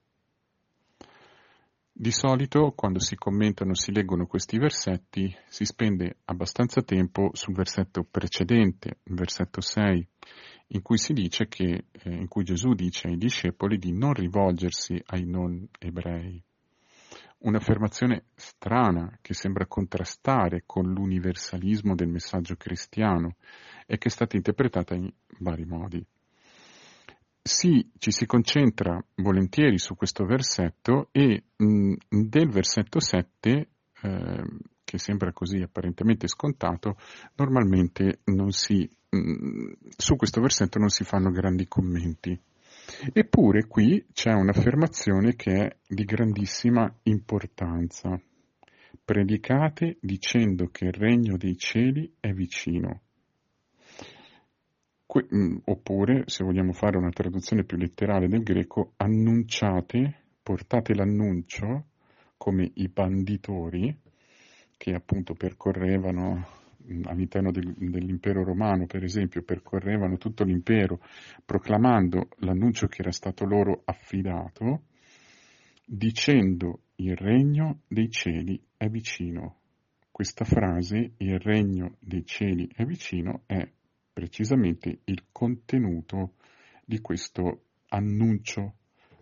Di 1.94 2.10
solito, 2.10 2.72
quando 2.74 3.00
si 3.00 3.16
commentano, 3.16 3.74
si 3.74 3.92
leggono 3.92 4.26
questi 4.26 4.58
versetti, 4.58 5.34
si 5.46 5.66
spende 5.66 6.16
abbastanza 6.24 6.80
tempo 6.80 7.30
sul 7.34 7.54
versetto 7.54 8.02
precedente, 8.02 9.00
il 9.04 9.14
versetto 9.14 9.60
6, 9.60 10.08
in 10.74 10.82
cui 10.82 10.96
dice 11.08 11.48
che, 11.48 11.84
eh, 11.92 12.10
in 12.10 12.28
cui 12.28 12.44
Gesù 12.44 12.74
dice 12.74 13.08
ai 13.08 13.16
discepoli 13.16 13.78
di 13.78 13.92
non 13.92 14.14
rivolgersi 14.14 15.00
ai 15.06 15.24
non 15.24 15.66
ebrei. 15.78 16.42
Un'affermazione 17.38 18.26
strana 18.34 19.18
che 19.20 19.34
sembra 19.34 19.66
contrastare 19.66 20.62
con 20.64 20.92
l'universalismo 20.92 21.94
del 21.94 22.08
messaggio 22.08 22.54
cristiano 22.56 23.36
e 23.86 23.98
che 23.98 24.08
è 24.08 24.10
stata 24.10 24.36
interpretata 24.36 24.94
in 24.94 25.10
vari 25.40 25.64
modi. 25.64 26.04
Sì, 27.44 27.90
ci 27.98 28.12
si 28.12 28.24
concentra 28.24 29.04
volentieri 29.16 29.76
su 29.78 29.96
questo 29.96 30.24
versetto 30.24 31.08
e 31.10 31.42
mh, 31.56 31.94
del 32.08 32.48
versetto 32.48 33.00
7, 33.00 33.68
eh, 34.02 34.42
che 34.92 34.98
sembra 34.98 35.32
così 35.32 35.62
apparentemente 35.62 36.28
scontato, 36.28 36.98
normalmente 37.36 38.18
si, 38.48 38.86
mh, 39.08 39.72
su 39.96 40.16
questo 40.16 40.42
versetto 40.42 40.78
non 40.78 40.90
si 40.90 41.02
fanno 41.02 41.30
grandi 41.30 41.66
commenti. 41.66 42.38
Eppure 43.10 43.66
qui 43.68 44.04
c'è 44.12 44.32
un'affermazione 44.32 45.34
che 45.34 45.64
è 45.64 45.76
di 45.88 46.04
grandissima 46.04 46.94
importanza. 47.04 48.20
Predicate 49.02 49.96
dicendo 49.98 50.68
che 50.70 50.84
il 50.84 50.92
regno 50.92 51.38
dei 51.38 51.56
cieli 51.56 52.12
è 52.20 52.32
vicino. 52.32 53.00
Que- 55.06 55.26
mm, 55.34 55.56
oppure, 55.64 56.24
se 56.26 56.44
vogliamo 56.44 56.74
fare 56.74 56.98
una 56.98 57.08
traduzione 57.08 57.64
più 57.64 57.78
letterale 57.78 58.28
del 58.28 58.42
greco, 58.42 58.92
annunciate, 58.96 60.24
portate 60.42 60.94
l'annuncio 60.94 61.86
come 62.36 62.68
i 62.74 62.88
banditori 62.88 63.96
che 64.82 64.94
appunto 64.94 65.34
percorrevano 65.34 66.44
all'interno 67.04 67.52
del, 67.52 67.72
dell'impero 67.76 68.42
romano, 68.42 68.86
per 68.86 69.04
esempio, 69.04 69.44
percorrevano 69.44 70.16
tutto 70.16 70.42
l'impero 70.42 70.98
proclamando 71.44 72.30
l'annuncio 72.38 72.88
che 72.88 73.02
era 73.02 73.12
stato 73.12 73.44
loro 73.44 73.82
affidato, 73.84 74.86
dicendo 75.86 76.80
il 76.96 77.14
regno 77.14 77.82
dei 77.86 78.10
cieli 78.10 78.60
è 78.76 78.88
vicino. 78.88 79.60
Questa 80.10 80.44
frase, 80.44 81.12
il 81.16 81.38
regno 81.38 81.94
dei 82.00 82.26
cieli 82.26 82.68
è 82.74 82.84
vicino, 82.84 83.42
è 83.46 83.64
precisamente 84.12 85.02
il 85.04 85.26
contenuto 85.30 86.34
di 86.84 87.00
questo 87.00 87.66
annuncio 87.90 88.78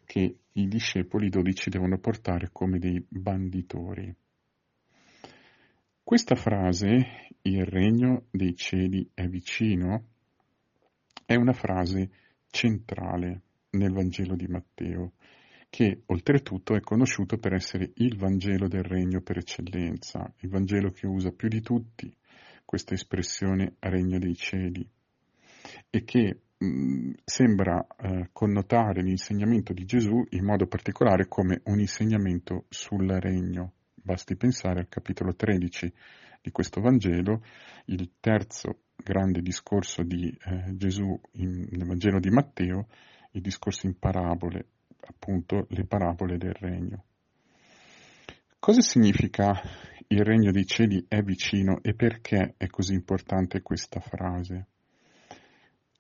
che 0.07 0.39
i 0.53 0.69
discepoli 0.69 1.29
dodici 1.29 1.69
devono 1.69 1.99
portare 1.99 2.49
come 2.51 2.79
dei 2.79 3.05
banditori. 3.07 4.17
Questa 6.03 6.35
frase, 6.35 7.29
il 7.43 7.65
regno 7.65 8.25
dei 8.31 8.57
cieli 8.57 9.09
è 9.15 9.27
vicino, 9.29 10.07
è 11.25 11.37
una 11.37 11.53
frase 11.53 12.11
centrale 12.51 13.43
nel 13.71 13.93
Vangelo 13.93 14.35
di 14.35 14.49
Matteo, 14.49 15.13
che 15.69 16.03
oltretutto 16.07 16.75
è 16.75 16.81
conosciuto 16.81 17.39
per 17.39 17.53
essere 17.53 17.93
il 17.97 18.17
Vangelo 18.17 18.67
del 18.67 18.83
regno 18.83 19.21
per 19.21 19.39
eccellenza, 19.39 20.33
il 20.41 20.49
Vangelo 20.49 20.91
che 20.91 21.07
usa 21.07 21.31
più 21.31 21.49
di 21.49 21.61
tutti 21.61 22.13
questa 22.65 22.95
espressione 22.95 23.75
regno 23.79 24.19
dei 24.19 24.35
cieli 24.35 24.85
e 25.91 26.05
che 26.05 26.41
mh, 26.57 27.11
sembra 27.25 27.87
eh, 27.97 28.31
connotare 28.33 29.03
l'insegnamento 29.03 29.73
di 29.73 29.85
Gesù 29.85 30.25
in 30.31 30.45
modo 30.45 30.67
particolare 30.67 31.29
come 31.29 31.61
un 31.65 31.79
insegnamento 31.79 32.65
sul 32.69 33.07
regno. 33.07 33.75
Basti 34.03 34.37
pensare 34.37 34.81
al 34.81 34.89
capitolo 34.89 35.35
13 35.35 35.93
di 36.43 36.51
questo 36.51 36.81
Vangelo, 36.81 37.45
il 37.87 38.13
terzo 38.19 38.85
grande 38.97 39.41
discorso 39.41 40.03
di 40.03 40.29
eh, 40.29 40.77
Gesù 40.77 41.19
in, 41.33 41.67
nel 41.71 41.87
Vangelo 41.87 42.19
di 42.19 42.31
Matteo, 42.31 42.87
il 43.33 43.43
discorso 43.43 43.87
in 43.87 43.99
parabole, 43.99 44.67
appunto 45.03 45.67
le 45.71 45.85
parabole 45.85 46.39
del 46.39 46.55
regno. 46.55 47.05
Cosa 48.59 48.81
significa 48.81 49.61
il 50.09 50.25
regno 50.25 50.51
dei 50.51 50.67
cieli 50.67 51.05
è 51.09 51.23
vicino 51.23 51.81
e 51.83 51.95
perché 51.95 52.55
è 52.57 52.67
così 52.67 52.95
importante 52.95 53.63
questa 53.63 54.01
frase? 54.01 54.67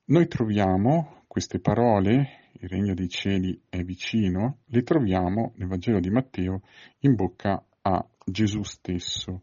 Noi 0.06 0.26
troviamo 0.26 1.22
queste 1.26 1.60
parole, 1.60 2.48
il 2.54 2.68
regno 2.68 2.94
dei 2.94 3.08
cieli 3.08 3.62
è 3.68 3.82
vicino, 3.82 4.58
le 4.66 4.82
troviamo 4.82 5.52
nel 5.56 5.68
Vangelo 5.68 6.00
di 6.00 6.10
Matteo 6.10 6.62
in 7.00 7.14
bocca 7.14 7.64
a 7.82 8.04
Gesù 8.24 8.62
stesso 8.62 9.42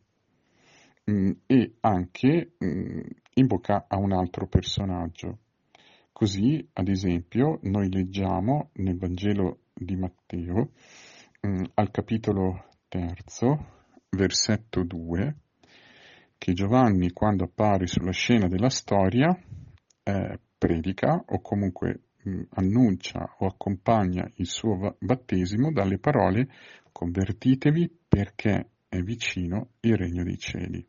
mm, 1.09 1.31
e 1.45 1.75
anche 1.81 2.51
mm, 2.63 2.99
in 3.35 3.47
a 3.65 3.97
un 3.97 4.11
altro 4.13 4.47
personaggio. 4.47 5.39
Così, 6.11 6.67
ad 6.73 6.87
esempio, 6.87 7.59
noi 7.63 7.91
leggiamo 7.91 8.71
nel 8.73 8.97
Vangelo 8.97 9.59
di 9.73 9.95
Matteo, 9.95 10.71
mm, 11.45 11.63
al 11.75 11.91
capitolo 11.91 12.65
terzo, 12.87 13.75
versetto 14.09 14.83
2, 14.83 15.35
che 16.37 16.53
Giovanni, 16.53 17.11
quando 17.11 17.43
appare 17.43 17.87
sulla 17.87 18.11
scena 18.11 18.47
della 18.47 18.69
storia, 18.69 19.37
eh, 20.03 20.39
predica 20.57 21.23
o 21.27 21.39
comunque 21.41 22.01
mh, 22.23 22.41
annuncia 22.55 23.35
o 23.39 23.47
accompagna 23.47 24.29
il 24.35 24.47
suo 24.47 24.95
battesimo 24.99 25.71
dalle 25.71 25.97
parole 25.99 26.49
convertitevi 26.97 27.95
perché 28.07 28.69
è 28.89 28.99
vicino 29.01 29.73
il 29.81 29.95
regno 29.95 30.23
dei 30.23 30.39
cieli. 30.39 30.83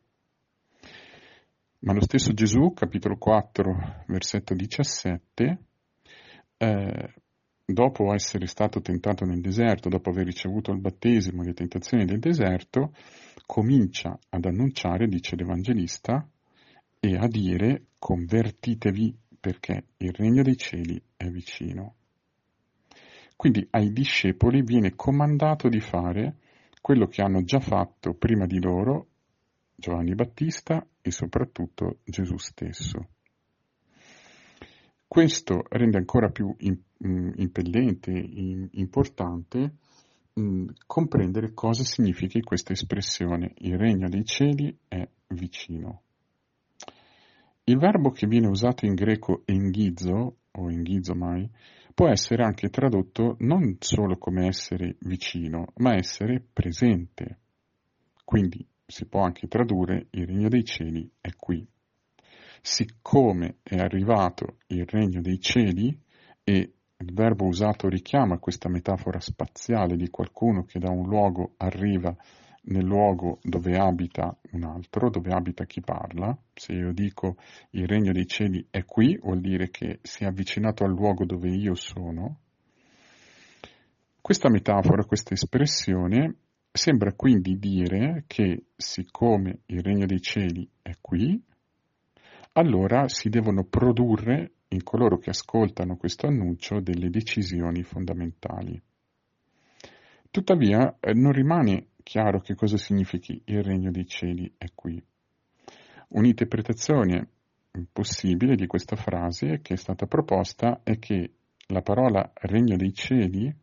Ma 1.81 1.93
lo 1.93 2.01
stesso 2.01 2.33
Gesù, 2.33 2.73
capitolo 2.73 3.15
4, 3.15 4.05
versetto 4.07 4.55
17, 4.55 5.57
eh, 6.57 7.13
dopo 7.63 8.11
essere 8.11 8.47
stato 8.47 8.81
tentato 8.81 9.23
nel 9.23 9.39
deserto, 9.39 9.87
dopo 9.87 10.09
aver 10.09 10.25
ricevuto 10.25 10.71
il 10.71 10.79
battesimo 10.79 11.43
e 11.43 11.45
le 11.45 11.53
tentazioni 11.53 12.05
del 12.05 12.17
deserto, 12.17 12.95
comincia 13.45 14.17
ad 14.29 14.45
annunciare, 14.45 15.07
dice 15.07 15.35
l'Evangelista, 15.35 16.27
e 16.99 17.15
a 17.17 17.27
dire 17.27 17.83
convertitevi 17.99 19.15
perché 19.39 19.83
il 19.97 20.11
regno 20.13 20.41
dei 20.41 20.57
cieli 20.57 20.99
è 21.15 21.27
vicino. 21.27 21.97
Quindi 23.39 23.65
ai 23.69 23.93
discepoli 23.93 24.63
viene 24.63 24.97
comandato 24.97 25.69
di 25.69 25.79
fare 25.79 26.39
quello 26.81 27.07
che 27.07 27.21
hanno 27.21 27.41
già 27.43 27.61
fatto 27.61 28.13
prima 28.13 28.45
di 28.45 28.59
loro 28.59 29.07
Giovanni 29.75 30.13
Battista 30.13 30.85
e 30.99 31.09
soprattutto 31.09 31.99
Gesù 32.03 32.35
stesso. 32.35 33.07
Questo 35.07 35.63
rende 35.69 35.97
ancora 35.97 36.31
più 36.31 36.53
mm, 36.53 37.29
impellente, 37.37 38.11
importante, 38.11 39.75
mm, 40.37 40.67
comprendere 40.85 41.53
cosa 41.53 41.85
significhi 41.85 42.41
questa 42.41 42.73
espressione, 42.73 43.53
il 43.59 43.77
regno 43.77 44.09
dei 44.09 44.25
cieli 44.25 44.77
è 44.85 45.07
vicino. 45.27 46.01
Il 47.63 47.77
verbo 47.77 48.11
che 48.11 48.27
viene 48.27 48.47
usato 48.47 48.85
in 48.85 48.95
greco 48.95 49.43
enghizo, 49.45 50.38
o 50.51 50.71
enghizomai, 50.71 51.49
può 51.93 52.07
essere 52.07 52.43
anche 52.43 52.69
tradotto 52.69 53.35
non 53.39 53.77
solo 53.79 54.17
come 54.17 54.47
essere 54.47 54.95
vicino, 55.01 55.67
ma 55.77 55.95
essere 55.95 56.41
presente. 56.41 57.39
Quindi 58.23 58.65
si 58.85 59.05
può 59.05 59.21
anche 59.21 59.47
tradurre 59.47 60.07
il 60.11 60.25
regno 60.25 60.49
dei 60.49 60.63
cieli 60.63 61.09
è 61.19 61.29
qui. 61.35 61.65
Siccome 62.61 63.57
è 63.63 63.77
arrivato 63.77 64.57
il 64.67 64.85
regno 64.85 65.21
dei 65.21 65.39
cieli 65.39 65.97
e 66.43 66.73
il 66.97 67.13
verbo 67.13 67.45
usato 67.45 67.87
richiama 67.87 68.39
questa 68.39 68.67
metafora 68.67 69.19
spaziale 69.19 69.95
di 69.95 70.09
qualcuno 70.09 70.63
che 70.63 70.79
da 70.79 70.89
un 70.89 71.07
luogo 71.07 71.53
arriva 71.57 72.15
nel 72.69 72.85
luogo 72.85 73.39
dove 73.43 73.77
abita 73.77 74.35
un 74.51 74.63
altro, 74.63 75.09
dove 75.09 75.31
abita 75.31 75.65
chi 75.65 75.81
parla. 75.81 76.37
Se 76.53 76.73
io 76.73 76.91
dico 76.91 77.35
il 77.71 77.87
regno 77.87 78.11
dei 78.11 78.27
cieli 78.27 78.65
è 78.69 78.85
qui, 78.85 79.17
vuol 79.21 79.41
dire 79.41 79.69
che 79.69 79.99
si 80.01 80.23
è 80.23 80.27
avvicinato 80.27 80.83
al 80.83 80.91
luogo 80.91 81.25
dove 81.25 81.49
io 81.49 81.75
sono. 81.75 82.39
Questa 84.21 84.49
metafora, 84.49 85.05
questa 85.05 85.33
espressione 85.33 86.35
sembra 86.71 87.13
quindi 87.13 87.57
dire 87.57 88.25
che 88.27 88.65
siccome 88.75 89.61
il 89.67 89.81
regno 89.81 90.05
dei 90.05 90.21
cieli 90.21 90.69
è 90.81 90.91
qui, 91.01 91.41
allora 92.53 93.07
si 93.07 93.29
devono 93.29 93.63
produrre 93.63 94.51
in 94.69 94.83
coloro 94.83 95.17
che 95.17 95.31
ascoltano 95.31 95.97
questo 95.97 96.27
annuncio 96.27 96.79
delle 96.79 97.09
decisioni 97.09 97.81
fondamentali. 97.81 98.79
Tuttavia 100.31 100.97
eh, 100.99 101.13
non 101.13 101.31
rimane 101.31 101.87
chiaro 102.09 102.39
che 102.39 102.55
cosa 102.55 102.75
significhi 102.75 103.39
il 103.45 103.61
regno 103.61 103.91
dei 103.91 104.07
cieli 104.07 104.51
è 104.57 104.65
qui. 104.73 104.99
Un'interpretazione 106.07 107.27
possibile 107.93 108.55
di 108.55 108.65
questa 108.65 108.95
frase 108.95 109.59
che 109.61 109.75
è 109.75 109.77
stata 109.77 110.07
proposta 110.07 110.81
è 110.81 110.97
che 110.97 111.33
la 111.67 111.83
parola 111.83 112.31
regno 112.33 112.77
dei 112.77 112.95
cieli 112.95 113.55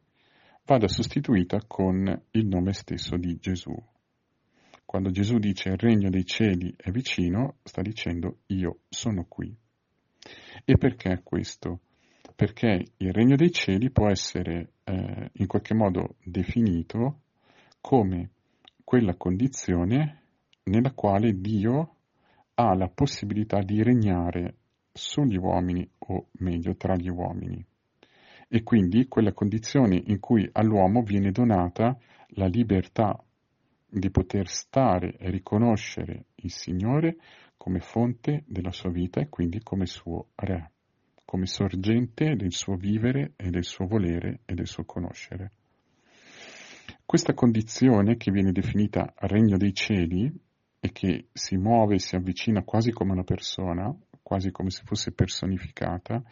vada 0.65 0.87
sostituita 0.87 1.59
con 1.67 2.23
il 2.31 2.47
nome 2.47 2.73
stesso 2.73 3.17
di 3.17 3.37
Gesù. 3.41 3.75
Quando 4.85 5.11
Gesù 5.11 5.39
dice 5.39 5.71
il 5.71 5.79
regno 5.79 6.09
dei 6.09 6.25
cieli 6.25 6.73
è 6.77 6.93
vicino, 6.93 7.57
sta 7.65 7.83
dicendo 7.83 8.43
io 8.47 8.79
sono 8.89 9.25
qui. 9.29 9.53
E 10.65 10.79
perché 10.79 11.21
questo? 11.25 11.81
Perché 12.37 12.93
il 12.99 13.13
regno 13.13 13.35
dei 13.35 13.51
cieli 13.51 13.91
può 13.91 14.09
essere 14.09 14.75
eh, 14.85 15.31
in 15.33 15.49
qualche 15.49 15.75
modo 15.75 16.15
definito 16.23 17.23
come 17.81 18.31
quella 18.87 19.17
condizione 19.17 20.21
nella 20.67 20.93
quale 20.93 21.41
Dio 21.41 21.97
ha 22.55 22.73
la 22.77 22.87
possibilità 22.87 23.59
di 23.59 23.83
regnare 23.83 24.59
sugli 24.93 25.37
uomini 25.37 25.91
o 25.99 26.29
meglio 26.35 26.77
tra 26.77 26.95
gli 26.95 27.09
uomini 27.09 27.67
e 28.47 28.63
quindi 28.63 29.09
quella 29.09 29.33
condizione 29.33 30.01
in 30.07 30.21
cui 30.21 30.49
all'uomo 30.53 31.03
viene 31.03 31.33
donata 31.33 31.99
la 32.35 32.47
libertà 32.47 33.21
di 33.89 34.09
poter 34.09 34.47
stare 34.47 35.17
e 35.17 35.31
riconoscere 35.31 36.27
il 36.37 36.53
Signore 36.53 37.17
come 37.57 37.81
fonte 37.81 38.45
della 38.47 38.71
sua 38.71 38.91
vita 38.91 39.21
e 39.21 39.29
quindi 39.29 39.65
come 39.65 39.87
suo 39.87 40.29
Re, 40.37 40.71
come 41.25 41.47
sorgente 41.47 42.37
del 42.37 42.53
suo 42.53 42.77
vivere 42.77 43.33
e 43.35 43.51
del 43.51 43.65
suo 43.65 43.89
volere 43.89 44.43
e 44.45 44.55
del 44.55 44.69
suo 44.69 44.85
conoscere. 44.85 45.51
Questa 47.17 47.33
condizione 47.33 48.19
che 48.19 48.31
viene 48.31 48.53
definita 48.53 49.15
regno 49.21 49.57
dei 49.57 49.73
cieli 49.73 50.31
e 50.79 50.93
che 50.93 51.29
si 51.33 51.57
muove 51.57 51.95
e 51.95 51.99
si 51.99 52.15
avvicina 52.15 52.63
quasi 52.63 52.91
come 52.91 53.13
una 53.13 53.25
persona, 53.25 53.91
quasi 54.21 54.51
come 54.51 54.69
se 54.69 54.83
fosse 54.85 55.13
personificata, 55.13 56.23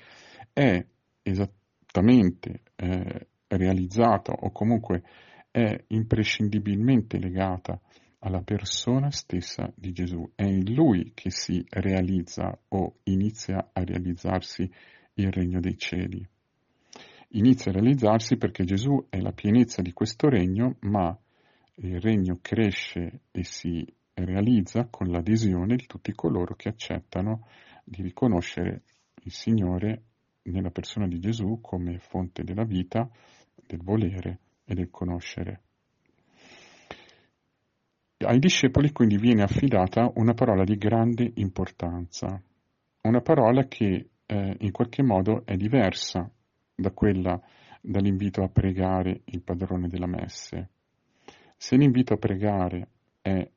è 0.53 0.87
esattamente 1.23 2.65
eh, 2.77 3.29
realizzata 3.47 4.33
o 4.33 4.53
comunque 4.53 5.03
è 5.51 5.75
imprescindibilmente 5.87 7.19
legata 7.19 7.81
alla 8.19 8.43
persona 8.43 9.11
stessa 9.11 9.73
di 9.75 9.91
Gesù. 9.91 10.33
È 10.35 10.45
in 10.45 10.75
lui 10.75 11.13
che 11.15 11.31
si 11.31 11.65
realizza 11.71 12.55
o 12.69 12.97
inizia 13.05 13.71
a 13.73 13.83
realizzarsi 13.83 14.71
il 15.15 15.33
regno 15.33 15.61
dei 15.61 15.79
cieli. 15.79 16.29
Inizia 17.31 17.71
a 17.71 17.75
realizzarsi 17.75 18.37
perché 18.37 18.65
Gesù 18.65 19.07
è 19.09 19.21
la 19.21 19.33
pienezza 19.33 19.83
di 19.83 19.93
questo 19.93 20.29
regno, 20.29 20.77
ma 20.81 21.17
il 21.77 22.01
regno 22.01 22.39
cresce 22.41 23.23
e 23.31 23.45
si 23.45 23.85
realizza 24.15 24.87
con 24.89 25.09
l'adesione 25.09 25.75
di 25.77 25.87
tutti 25.87 26.13
coloro 26.13 26.55
che 26.55 26.69
accettano 26.69 27.49
di 27.85 28.03
riconoscere 28.03 28.83
il 29.25 29.33
Signore 29.33 30.03
nella 30.43 30.71
persona 30.71 31.07
di 31.09 31.19
Gesù 31.19 31.59
come 31.61 31.99
fonte 31.99 32.45
della 32.45 32.65
vita, 32.65 33.09
del 33.67 33.83
volere 33.83 34.39
e 34.65 34.75
del 34.75 34.91
conoscere. 34.91 35.63
Ai 38.19 38.39
discepoli 38.39 38.93
quindi 38.93 39.19
viene 39.19 39.43
affidata 39.43 40.11
una 40.15 40.35
parola 40.35 40.65
di 40.65 40.77
grande 40.77 41.31
importanza, 41.35 42.41
una 43.03 43.21
parola 43.21 43.67
che 43.67 44.09
eh, 44.25 44.57
in 44.61 44.71
qualche 44.71 45.03
modo 45.03 45.45
è 45.45 45.57
diversa 45.57 46.31
da 46.75 46.91
quella 46.91 47.41
dall'invito 47.81 48.43
a 48.43 48.49
pregare 48.49 49.23
il 49.27 49.43
padrone 49.43 49.89
della 49.89 50.07
messe. 50.07 50.71
Se 51.57 51.77
l'invito 51.77 52.15
a 52.15 52.19
pregare 52.19 52.89
è 53.21 53.49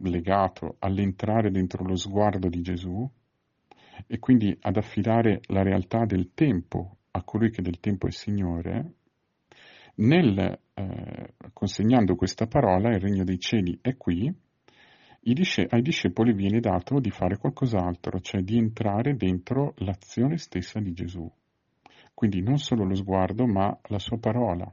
legato 0.00 0.76
all'entrare 0.78 1.50
dentro 1.50 1.84
lo 1.84 1.96
sguardo 1.96 2.48
di 2.48 2.60
Gesù, 2.62 3.08
e 4.06 4.18
quindi 4.18 4.56
ad 4.60 4.76
affidare 4.76 5.40
la 5.46 5.62
realtà 5.62 6.04
del 6.04 6.32
tempo 6.34 6.98
a 7.12 7.22
colui 7.22 7.50
che 7.50 7.62
del 7.62 7.78
tempo 7.78 8.06
è 8.06 8.10
Signore, 8.10 8.94
nel, 9.96 10.58
eh, 10.74 11.34
consegnando 11.52 12.16
questa 12.16 12.46
parola, 12.46 12.88
il 12.92 13.00
regno 13.00 13.22
dei 13.22 13.38
cieli 13.38 13.78
è 13.80 13.96
qui, 13.96 14.32
ai 15.26 15.82
discepoli 15.82 16.34
viene 16.34 16.60
dato 16.60 16.98
di 16.98 17.10
fare 17.10 17.38
qualcos'altro, 17.38 18.20
cioè 18.20 18.42
di 18.42 18.58
entrare 18.58 19.16
dentro 19.16 19.74
l'azione 19.78 20.36
stessa 20.36 20.80
di 20.80 20.92
Gesù. 20.92 21.30
Quindi 22.14 22.40
non 22.40 22.58
solo 22.58 22.84
lo 22.84 22.94
sguardo, 22.94 23.44
ma 23.46 23.76
la 23.88 23.98
sua 23.98 24.18
parola. 24.18 24.72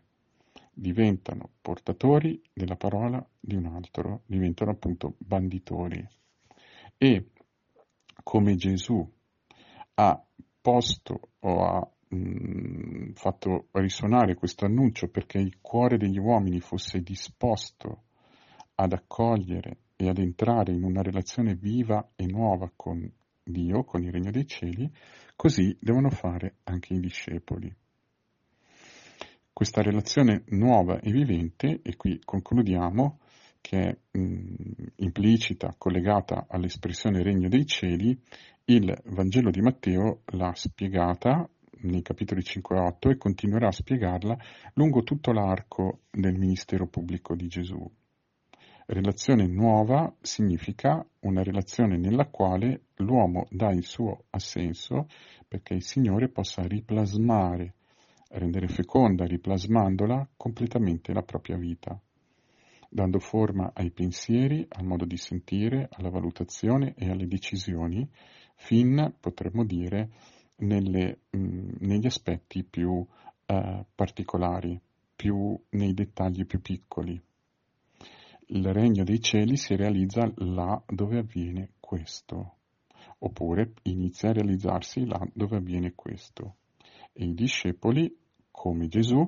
Diventano 0.73 1.49
portatori 1.59 2.41
della 2.53 2.75
parola 2.75 3.25
di 3.39 3.55
un 3.55 3.65
altro, 3.65 4.21
diventano 4.25 4.71
appunto 4.71 5.15
banditori. 5.17 6.07
E 6.97 7.25
come 8.23 8.55
Gesù 8.55 9.05
ha 9.95 10.23
posto 10.61 11.19
o 11.39 11.63
ha 11.63 11.91
mh, 12.15 13.13
fatto 13.13 13.67
risuonare 13.71 14.35
questo 14.35 14.65
annuncio 14.65 15.09
perché 15.09 15.39
il 15.39 15.57
cuore 15.59 15.97
degli 15.97 16.19
uomini 16.19 16.59
fosse 16.59 17.01
disposto 17.01 18.03
ad 18.75 18.93
accogliere 18.93 19.77
e 19.95 20.07
ad 20.07 20.17
entrare 20.17 20.73
in 20.73 20.83
una 20.83 21.01
relazione 21.01 21.55
viva 21.55 22.11
e 22.15 22.25
nuova 22.25 22.71
con 22.75 23.11
Dio, 23.43 23.83
con 23.83 24.03
il 24.03 24.11
regno 24.11 24.31
dei 24.31 24.45
cieli, 24.45 24.89
così 25.35 25.75
devono 25.79 26.09
fare 26.09 26.55
anche 26.63 26.93
i 26.93 26.99
discepoli. 26.99 27.73
Questa 29.53 29.81
relazione 29.81 30.43
nuova 30.47 30.99
e 30.99 31.11
vivente, 31.11 31.81
e 31.83 31.95
qui 31.95 32.19
concludiamo, 32.23 33.19
che 33.61 33.77
è 33.79 34.17
mh, 34.17 34.85
implicita, 34.97 35.75
collegata 35.77 36.45
all'espressione 36.49 37.21
regno 37.21 37.47
dei 37.47 37.65
cieli, 37.65 38.19
il 38.65 38.95
Vangelo 39.05 39.51
di 39.51 39.61
Matteo 39.61 40.21
l'ha 40.31 40.53
spiegata 40.53 41.47
nei 41.83 42.01
capitoli 42.01 42.43
5 42.43 42.75
e 42.75 42.79
8 42.79 43.09
e 43.09 43.17
continuerà 43.17 43.67
a 43.67 43.71
spiegarla 43.71 44.37
lungo 44.73 45.03
tutto 45.03 45.31
l'arco 45.31 46.01
del 46.11 46.37
ministero 46.37 46.87
pubblico 46.87 47.35
di 47.35 47.47
Gesù. 47.47 47.89
Relazione 48.85 49.47
nuova 49.47 50.13
significa 50.21 51.05
una 51.21 51.43
relazione 51.43 51.97
nella 51.97 52.27
quale 52.27 52.87
l'uomo 52.97 53.47
dà 53.49 53.71
il 53.71 53.85
suo 53.85 54.25
assenso 54.31 55.07
perché 55.47 55.73
il 55.73 55.83
Signore 55.83 56.29
possa 56.29 56.63
riplasmare, 56.63 57.75
rendere 58.29 58.67
feconda, 58.67 59.25
riplasmandola 59.25 60.27
completamente 60.35 61.13
la 61.13 61.23
propria 61.23 61.57
vita 61.57 61.99
dando 62.93 63.19
forma 63.19 63.71
ai 63.73 63.89
pensieri, 63.89 64.65
al 64.67 64.85
modo 64.85 65.05
di 65.05 65.15
sentire, 65.15 65.87
alla 65.91 66.09
valutazione 66.09 66.93
e 66.97 67.09
alle 67.09 67.25
decisioni, 67.25 68.05
fin, 68.55 69.13
potremmo 69.17 69.63
dire, 69.63 70.09
nelle, 70.57 71.21
mh, 71.29 71.77
negli 71.79 72.05
aspetti 72.05 72.65
più 72.65 73.03
eh, 73.45 73.85
particolari, 73.95 74.79
più 75.15 75.57
nei 75.69 75.93
dettagli 75.93 76.45
più 76.45 76.61
piccoli. 76.61 77.19
Il 78.53 78.73
regno 78.73 79.05
dei 79.05 79.21
cieli 79.21 79.55
si 79.55 79.77
realizza 79.77 80.29
là 80.35 80.83
dove 80.85 81.19
avviene 81.19 81.75
questo, 81.79 82.55
oppure 83.19 83.75
inizia 83.83 84.27
a 84.27 84.33
realizzarsi 84.33 85.05
là 85.05 85.25
dove 85.33 85.55
avviene 85.55 85.93
questo. 85.95 86.55
E 87.13 87.23
i 87.23 87.33
discepoli, 87.33 88.13
come 88.51 88.89
Gesù, 88.89 89.19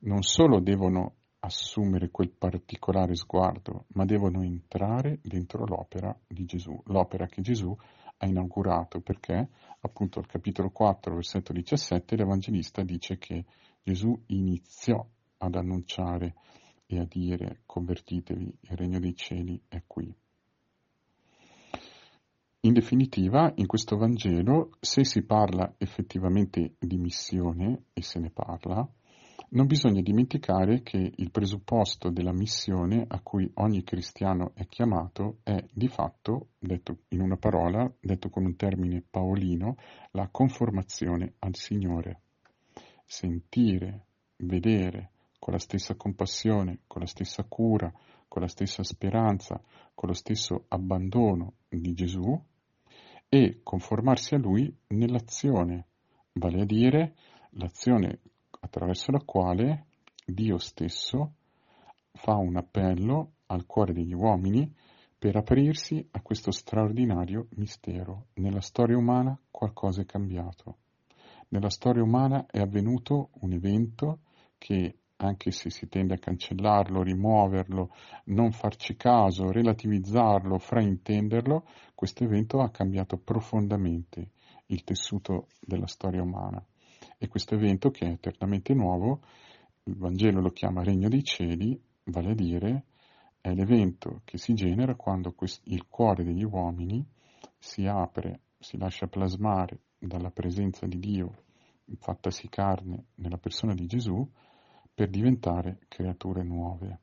non 0.00 0.22
solo 0.22 0.58
devono 0.58 1.14
assumere 1.38 2.10
quel 2.10 2.30
particolare 2.30 3.14
sguardo, 3.14 3.84
ma 3.92 4.04
devono 4.04 4.42
entrare 4.42 5.20
dentro 5.22 5.64
l'opera 5.64 6.12
di 6.26 6.44
Gesù, 6.44 6.76
l'opera 6.86 7.26
che 7.26 7.42
Gesù 7.42 7.72
ha 8.16 8.26
inaugurato, 8.26 9.00
perché 9.00 9.50
appunto 9.78 10.18
al 10.18 10.26
capitolo 10.26 10.70
4, 10.70 11.14
versetto 11.14 11.52
17, 11.52 12.16
l'Evangelista 12.16 12.82
dice 12.82 13.18
che 13.18 13.44
Gesù 13.84 14.20
iniziò 14.26 15.06
ad 15.36 15.54
annunciare 15.54 16.34
e 16.90 16.98
a 16.98 17.04
dire 17.04 17.60
convertitevi, 17.66 18.58
il 18.62 18.76
regno 18.76 18.98
dei 18.98 19.14
cieli 19.14 19.60
è 19.68 19.82
qui. 19.86 20.12
In 22.60 22.72
definitiva, 22.72 23.52
in 23.56 23.66
questo 23.66 23.96
Vangelo, 23.96 24.70
se 24.80 25.04
si 25.04 25.22
parla 25.22 25.74
effettivamente 25.76 26.74
di 26.78 26.96
missione, 26.96 27.84
e 27.92 28.02
se 28.02 28.18
ne 28.18 28.30
parla, 28.30 28.88
non 29.50 29.66
bisogna 29.66 30.00
dimenticare 30.00 30.82
che 30.82 31.12
il 31.14 31.30
presupposto 31.30 32.10
della 32.10 32.32
missione 32.32 33.04
a 33.06 33.20
cui 33.20 33.50
ogni 33.54 33.84
cristiano 33.84 34.52
è 34.54 34.66
chiamato 34.66 35.38
è 35.42 35.62
di 35.72 35.88
fatto, 35.88 36.48
detto 36.58 37.00
in 37.08 37.20
una 37.20 37.36
parola, 37.36 37.90
detto 38.00 38.30
con 38.30 38.44
un 38.44 38.56
termine 38.56 39.04
paolino, 39.08 39.76
la 40.12 40.28
conformazione 40.30 41.34
al 41.40 41.54
Signore. 41.54 42.20
Sentire, 43.04 44.06
vedere 44.38 45.12
con 45.38 45.52
la 45.52 45.58
stessa 45.58 45.94
compassione, 45.94 46.80
con 46.86 47.00
la 47.00 47.06
stessa 47.06 47.44
cura, 47.44 47.92
con 48.26 48.42
la 48.42 48.48
stessa 48.48 48.82
speranza, 48.82 49.60
con 49.94 50.08
lo 50.08 50.14
stesso 50.14 50.64
abbandono 50.68 51.54
di 51.68 51.92
Gesù 51.94 52.40
e 53.28 53.60
conformarsi 53.62 54.34
a 54.34 54.38
Lui 54.38 54.74
nell'azione, 54.88 55.86
vale 56.32 56.62
a 56.62 56.64
dire 56.64 57.14
l'azione 57.50 58.20
attraverso 58.60 59.10
la 59.10 59.22
quale 59.24 59.86
Dio 60.24 60.58
stesso 60.58 61.34
fa 62.12 62.36
un 62.36 62.56
appello 62.56 63.32
al 63.46 63.66
cuore 63.66 63.92
degli 63.92 64.12
uomini 64.12 64.74
per 65.18 65.36
aprirsi 65.36 66.06
a 66.12 66.20
questo 66.20 66.50
straordinario 66.50 67.48
mistero. 67.56 68.26
Nella 68.34 68.60
storia 68.60 68.96
umana 68.96 69.38
qualcosa 69.50 70.02
è 70.02 70.06
cambiato. 70.06 70.76
Nella 71.48 71.70
storia 71.70 72.02
umana 72.02 72.46
è 72.46 72.60
avvenuto 72.60 73.30
un 73.40 73.52
evento 73.52 74.20
che, 74.58 74.98
anche 75.18 75.50
se 75.50 75.70
si 75.70 75.88
tende 75.88 76.14
a 76.14 76.18
cancellarlo, 76.18 77.02
rimuoverlo, 77.02 77.90
non 78.26 78.52
farci 78.52 78.96
caso, 78.96 79.50
relativizzarlo, 79.50 80.58
fraintenderlo, 80.58 81.66
questo 81.94 82.24
evento 82.24 82.60
ha 82.60 82.70
cambiato 82.70 83.16
profondamente 83.16 84.30
il 84.66 84.84
tessuto 84.84 85.48
della 85.60 85.86
storia 85.86 86.22
umana. 86.22 86.64
E 87.16 87.26
questo 87.28 87.54
evento, 87.54 87.90
che 87.90 88.06
è 88.06 88.10
eternamente 88.10 88.74
nuovo, 88.74 89.20
il 89.84 89.96
Vangelo 89.96 90.40
lo 90.40 90.50
chiama 90.50 90.84
Regno 90.84 91.08
dei 91.08 91.24
Cieli, 91.24 91.80
vale 92.04 92.30
a 92.30 92.34
dire 92.34 92.84
è 93.40 93.52
l'evento 93.54 94.20
che 94.24 94.36
si 94.36 94.54
genera 94.54 94.94
quando 94.94 95.34
il 95.64 95.86
cuore 95.88 96.24
degli 96.24 96.44
uomini 96.44 97.04
si 97.56 97.86
apre, 97.86 98.40
si 98.58 98.76
lascia 98.76 99.06
plasmare 99.06 99.78
dalla 99.98 100.30
presenza 100.30 100.86
di 100.86 100.98
Dio 100.98 101.44
fattasi 101.96 102.48
carne 102.48 103.06
nella 103.16 103.38
persona 103.38 103.74
di 103.74 103.86
Gesù 103.86 104.28
per 104.98 105.10
diventare 105.10 105.78
creature 105.86 106.42
nuove. 106.42 106.98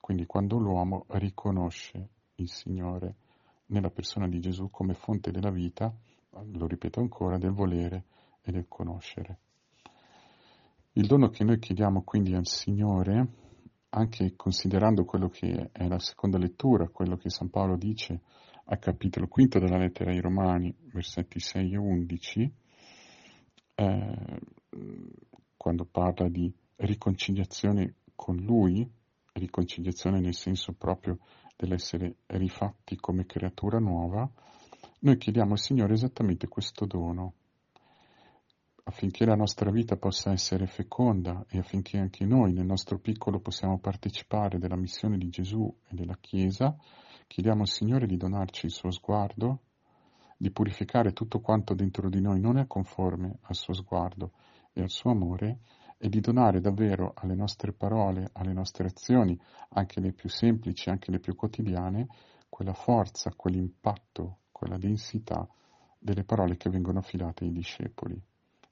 Quindi 0.00 0.24
quando 0.24 0.56
l'uomo 0.56 1.06
riconosce 1.08 2.10
il 2.36 2.48
Signore 2.48 3.16
nella 3.66 3.90
persona 3.90 4.28
di 4.28 4.38
Gesù 4.38 4.70
come 4.70 4.94
fonte 4.94 5.32
della 5.32 5.50
vita, 5.50 5.92
lo 6.30 6.66
ripeto 6.68 7.00
ancora, 7.00 7.38
del 7.38 7.50
volere 7.50 8.04
e 8.42 8.52
del 8.52 8.66
conoscere. 8.68 9.38
Il 10.92 11.08
dono 11.08 11.28
che 11.30 11.42
noi 11.42 11.58
chiediamo 11.58 12.02
quindi 12.04 12.34
al 12.34 12.46
Signore 12.46 13.26
anche 13.88 14.36
considerando 14.36 15.04
quello 15.04 15.28
che 15.28 15.70
è 15.72 15.88
la 15.88 15.98
seconda 15.98 16.38
lettura, 16.38 16.86
quello 16.86 17.16
che 17.16 17.30
San 17.30 17.50
Paolo 17.50 17.76
dice 17.76 18.20
al 18.66 18.78
capitolo 18.78 19.26
quinto 19.26 19.58
della 19.58 19.76
lettera 19.76 20.12
ai 20.12 20.20
Romani, 20.20 20.72
versetti 20.92 21.40
6 21.40 21.72
e 21.72 21.76
11, 21.76 22.52
eh, 23.74 24.40
quando 25.56 25.84
parla 25.84 26.28
di 26.28 26.59
riconciliazione 26.80 27.94
con 28.14 28.36
Lui, 28.36 28.88
riconciliazione 29.32 30.20
nel 30.20 30.34
senso 30.34 30.72
proprio 30.72 31.18
dell'essere 31.56 32.16
rifatti 32.26 32.96
come 32.96 33.26
creatura 33.26 33.78
nuova, 33.78 34.28
noi 35.00 35.16
chiediamo 35.16 35.52
al 35.52 35.58
Signore 35.58 35.94
esattamente 35.94 36.48
questo 36.48 36.86
dono, 36.86 37.34
affinché 38.84 39.24
la 39.24 39.34
nostra 39.34 39.70
vita 39.70 39.96
possa 39.96 40.32
essere 40.32 40.66
feconda 40.66 41.44
e 41.48 41.58
affinché 41.58 41.98
anche 41.98 42.24
noi 42.24 42.52
nel 42.52 42.66
nostro 42.66 42.98
piccolo 42.98 43.40
possiamo 43.40 43.78
partecipare 43.78 44.58
della 44.58 44.76
missione 44.76 45.16
di 45.16 45.28
Gesù 45.28 45.72
e 45.88 45.94
della 45.94 46.16
Chiesa, 46.20 46.76
chiediamo 47.26 47.60
al 47.62 47.68
Signore 47.68 48.06
di 48.06 48.16
donarci 48.16 48.66
il 48.66 48.72
suo 48.72 48.90
sguardo, 48.90 49.60
di 50.36 50.50
purificare 50.50 51.12
tutto 51.12 51.40
quanto 51.40 51.74
dentro 51.74 52.08
di 52.08 52.20
noi 52.20 52.40
non 52.40 52.56
è 52.56 52.66
conforme 52.66 53.38
al 53.42 53.54
suo 53.54 53.74
sguardo 53.74 54.32
e 54.72 54.80
al 54.80 54.90
suo 54.90 55.10
amore 55.10 55.60
e 56.02 56.08
di 56.08 56.20
donare 56.20 56.60
davvero 56.60 57.12
alle 57.14 57.34
nostre 57.34 57.72
parole, 57.72 58.30
alle 58.32 58.54
nostre 58.54 58.86
azioni, 58.86 59.38
anche 59.70 60.00
le 60.00 60.12
più 60.12 60.30
semplici, 60.30 60.88
anche 60.88 61.10
le 61.10 61.20
più 61.20 61.36
quotidiane, 61.36 62.08
quella 62.48 62.72
forza, 62.72 63.34
quell'impatto, 63.36 64.38
quella 64.50 64.78
densità 64.78 65.46
delle 65.98 66.24
parole 66.24 66.56
che 66.56 66.70
vengono 66.70 67.00
affidate 67.00 67.44
ai 67.44 67.52
discepoli 67.52 68.20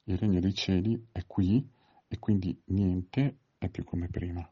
il 0.09 0.17
regno 0.17 0.39
dei 0.39 0.53
cieli 0.53 1.07
è 1.11 1.23
qui 1.27 1.67
e 2.07 2.17
quindi 2.17 2.59
niente 2.65 3.37
è 3.59 3.69
più 3.69 3.83
come 3.83 4.07
prima. 4.09 4.47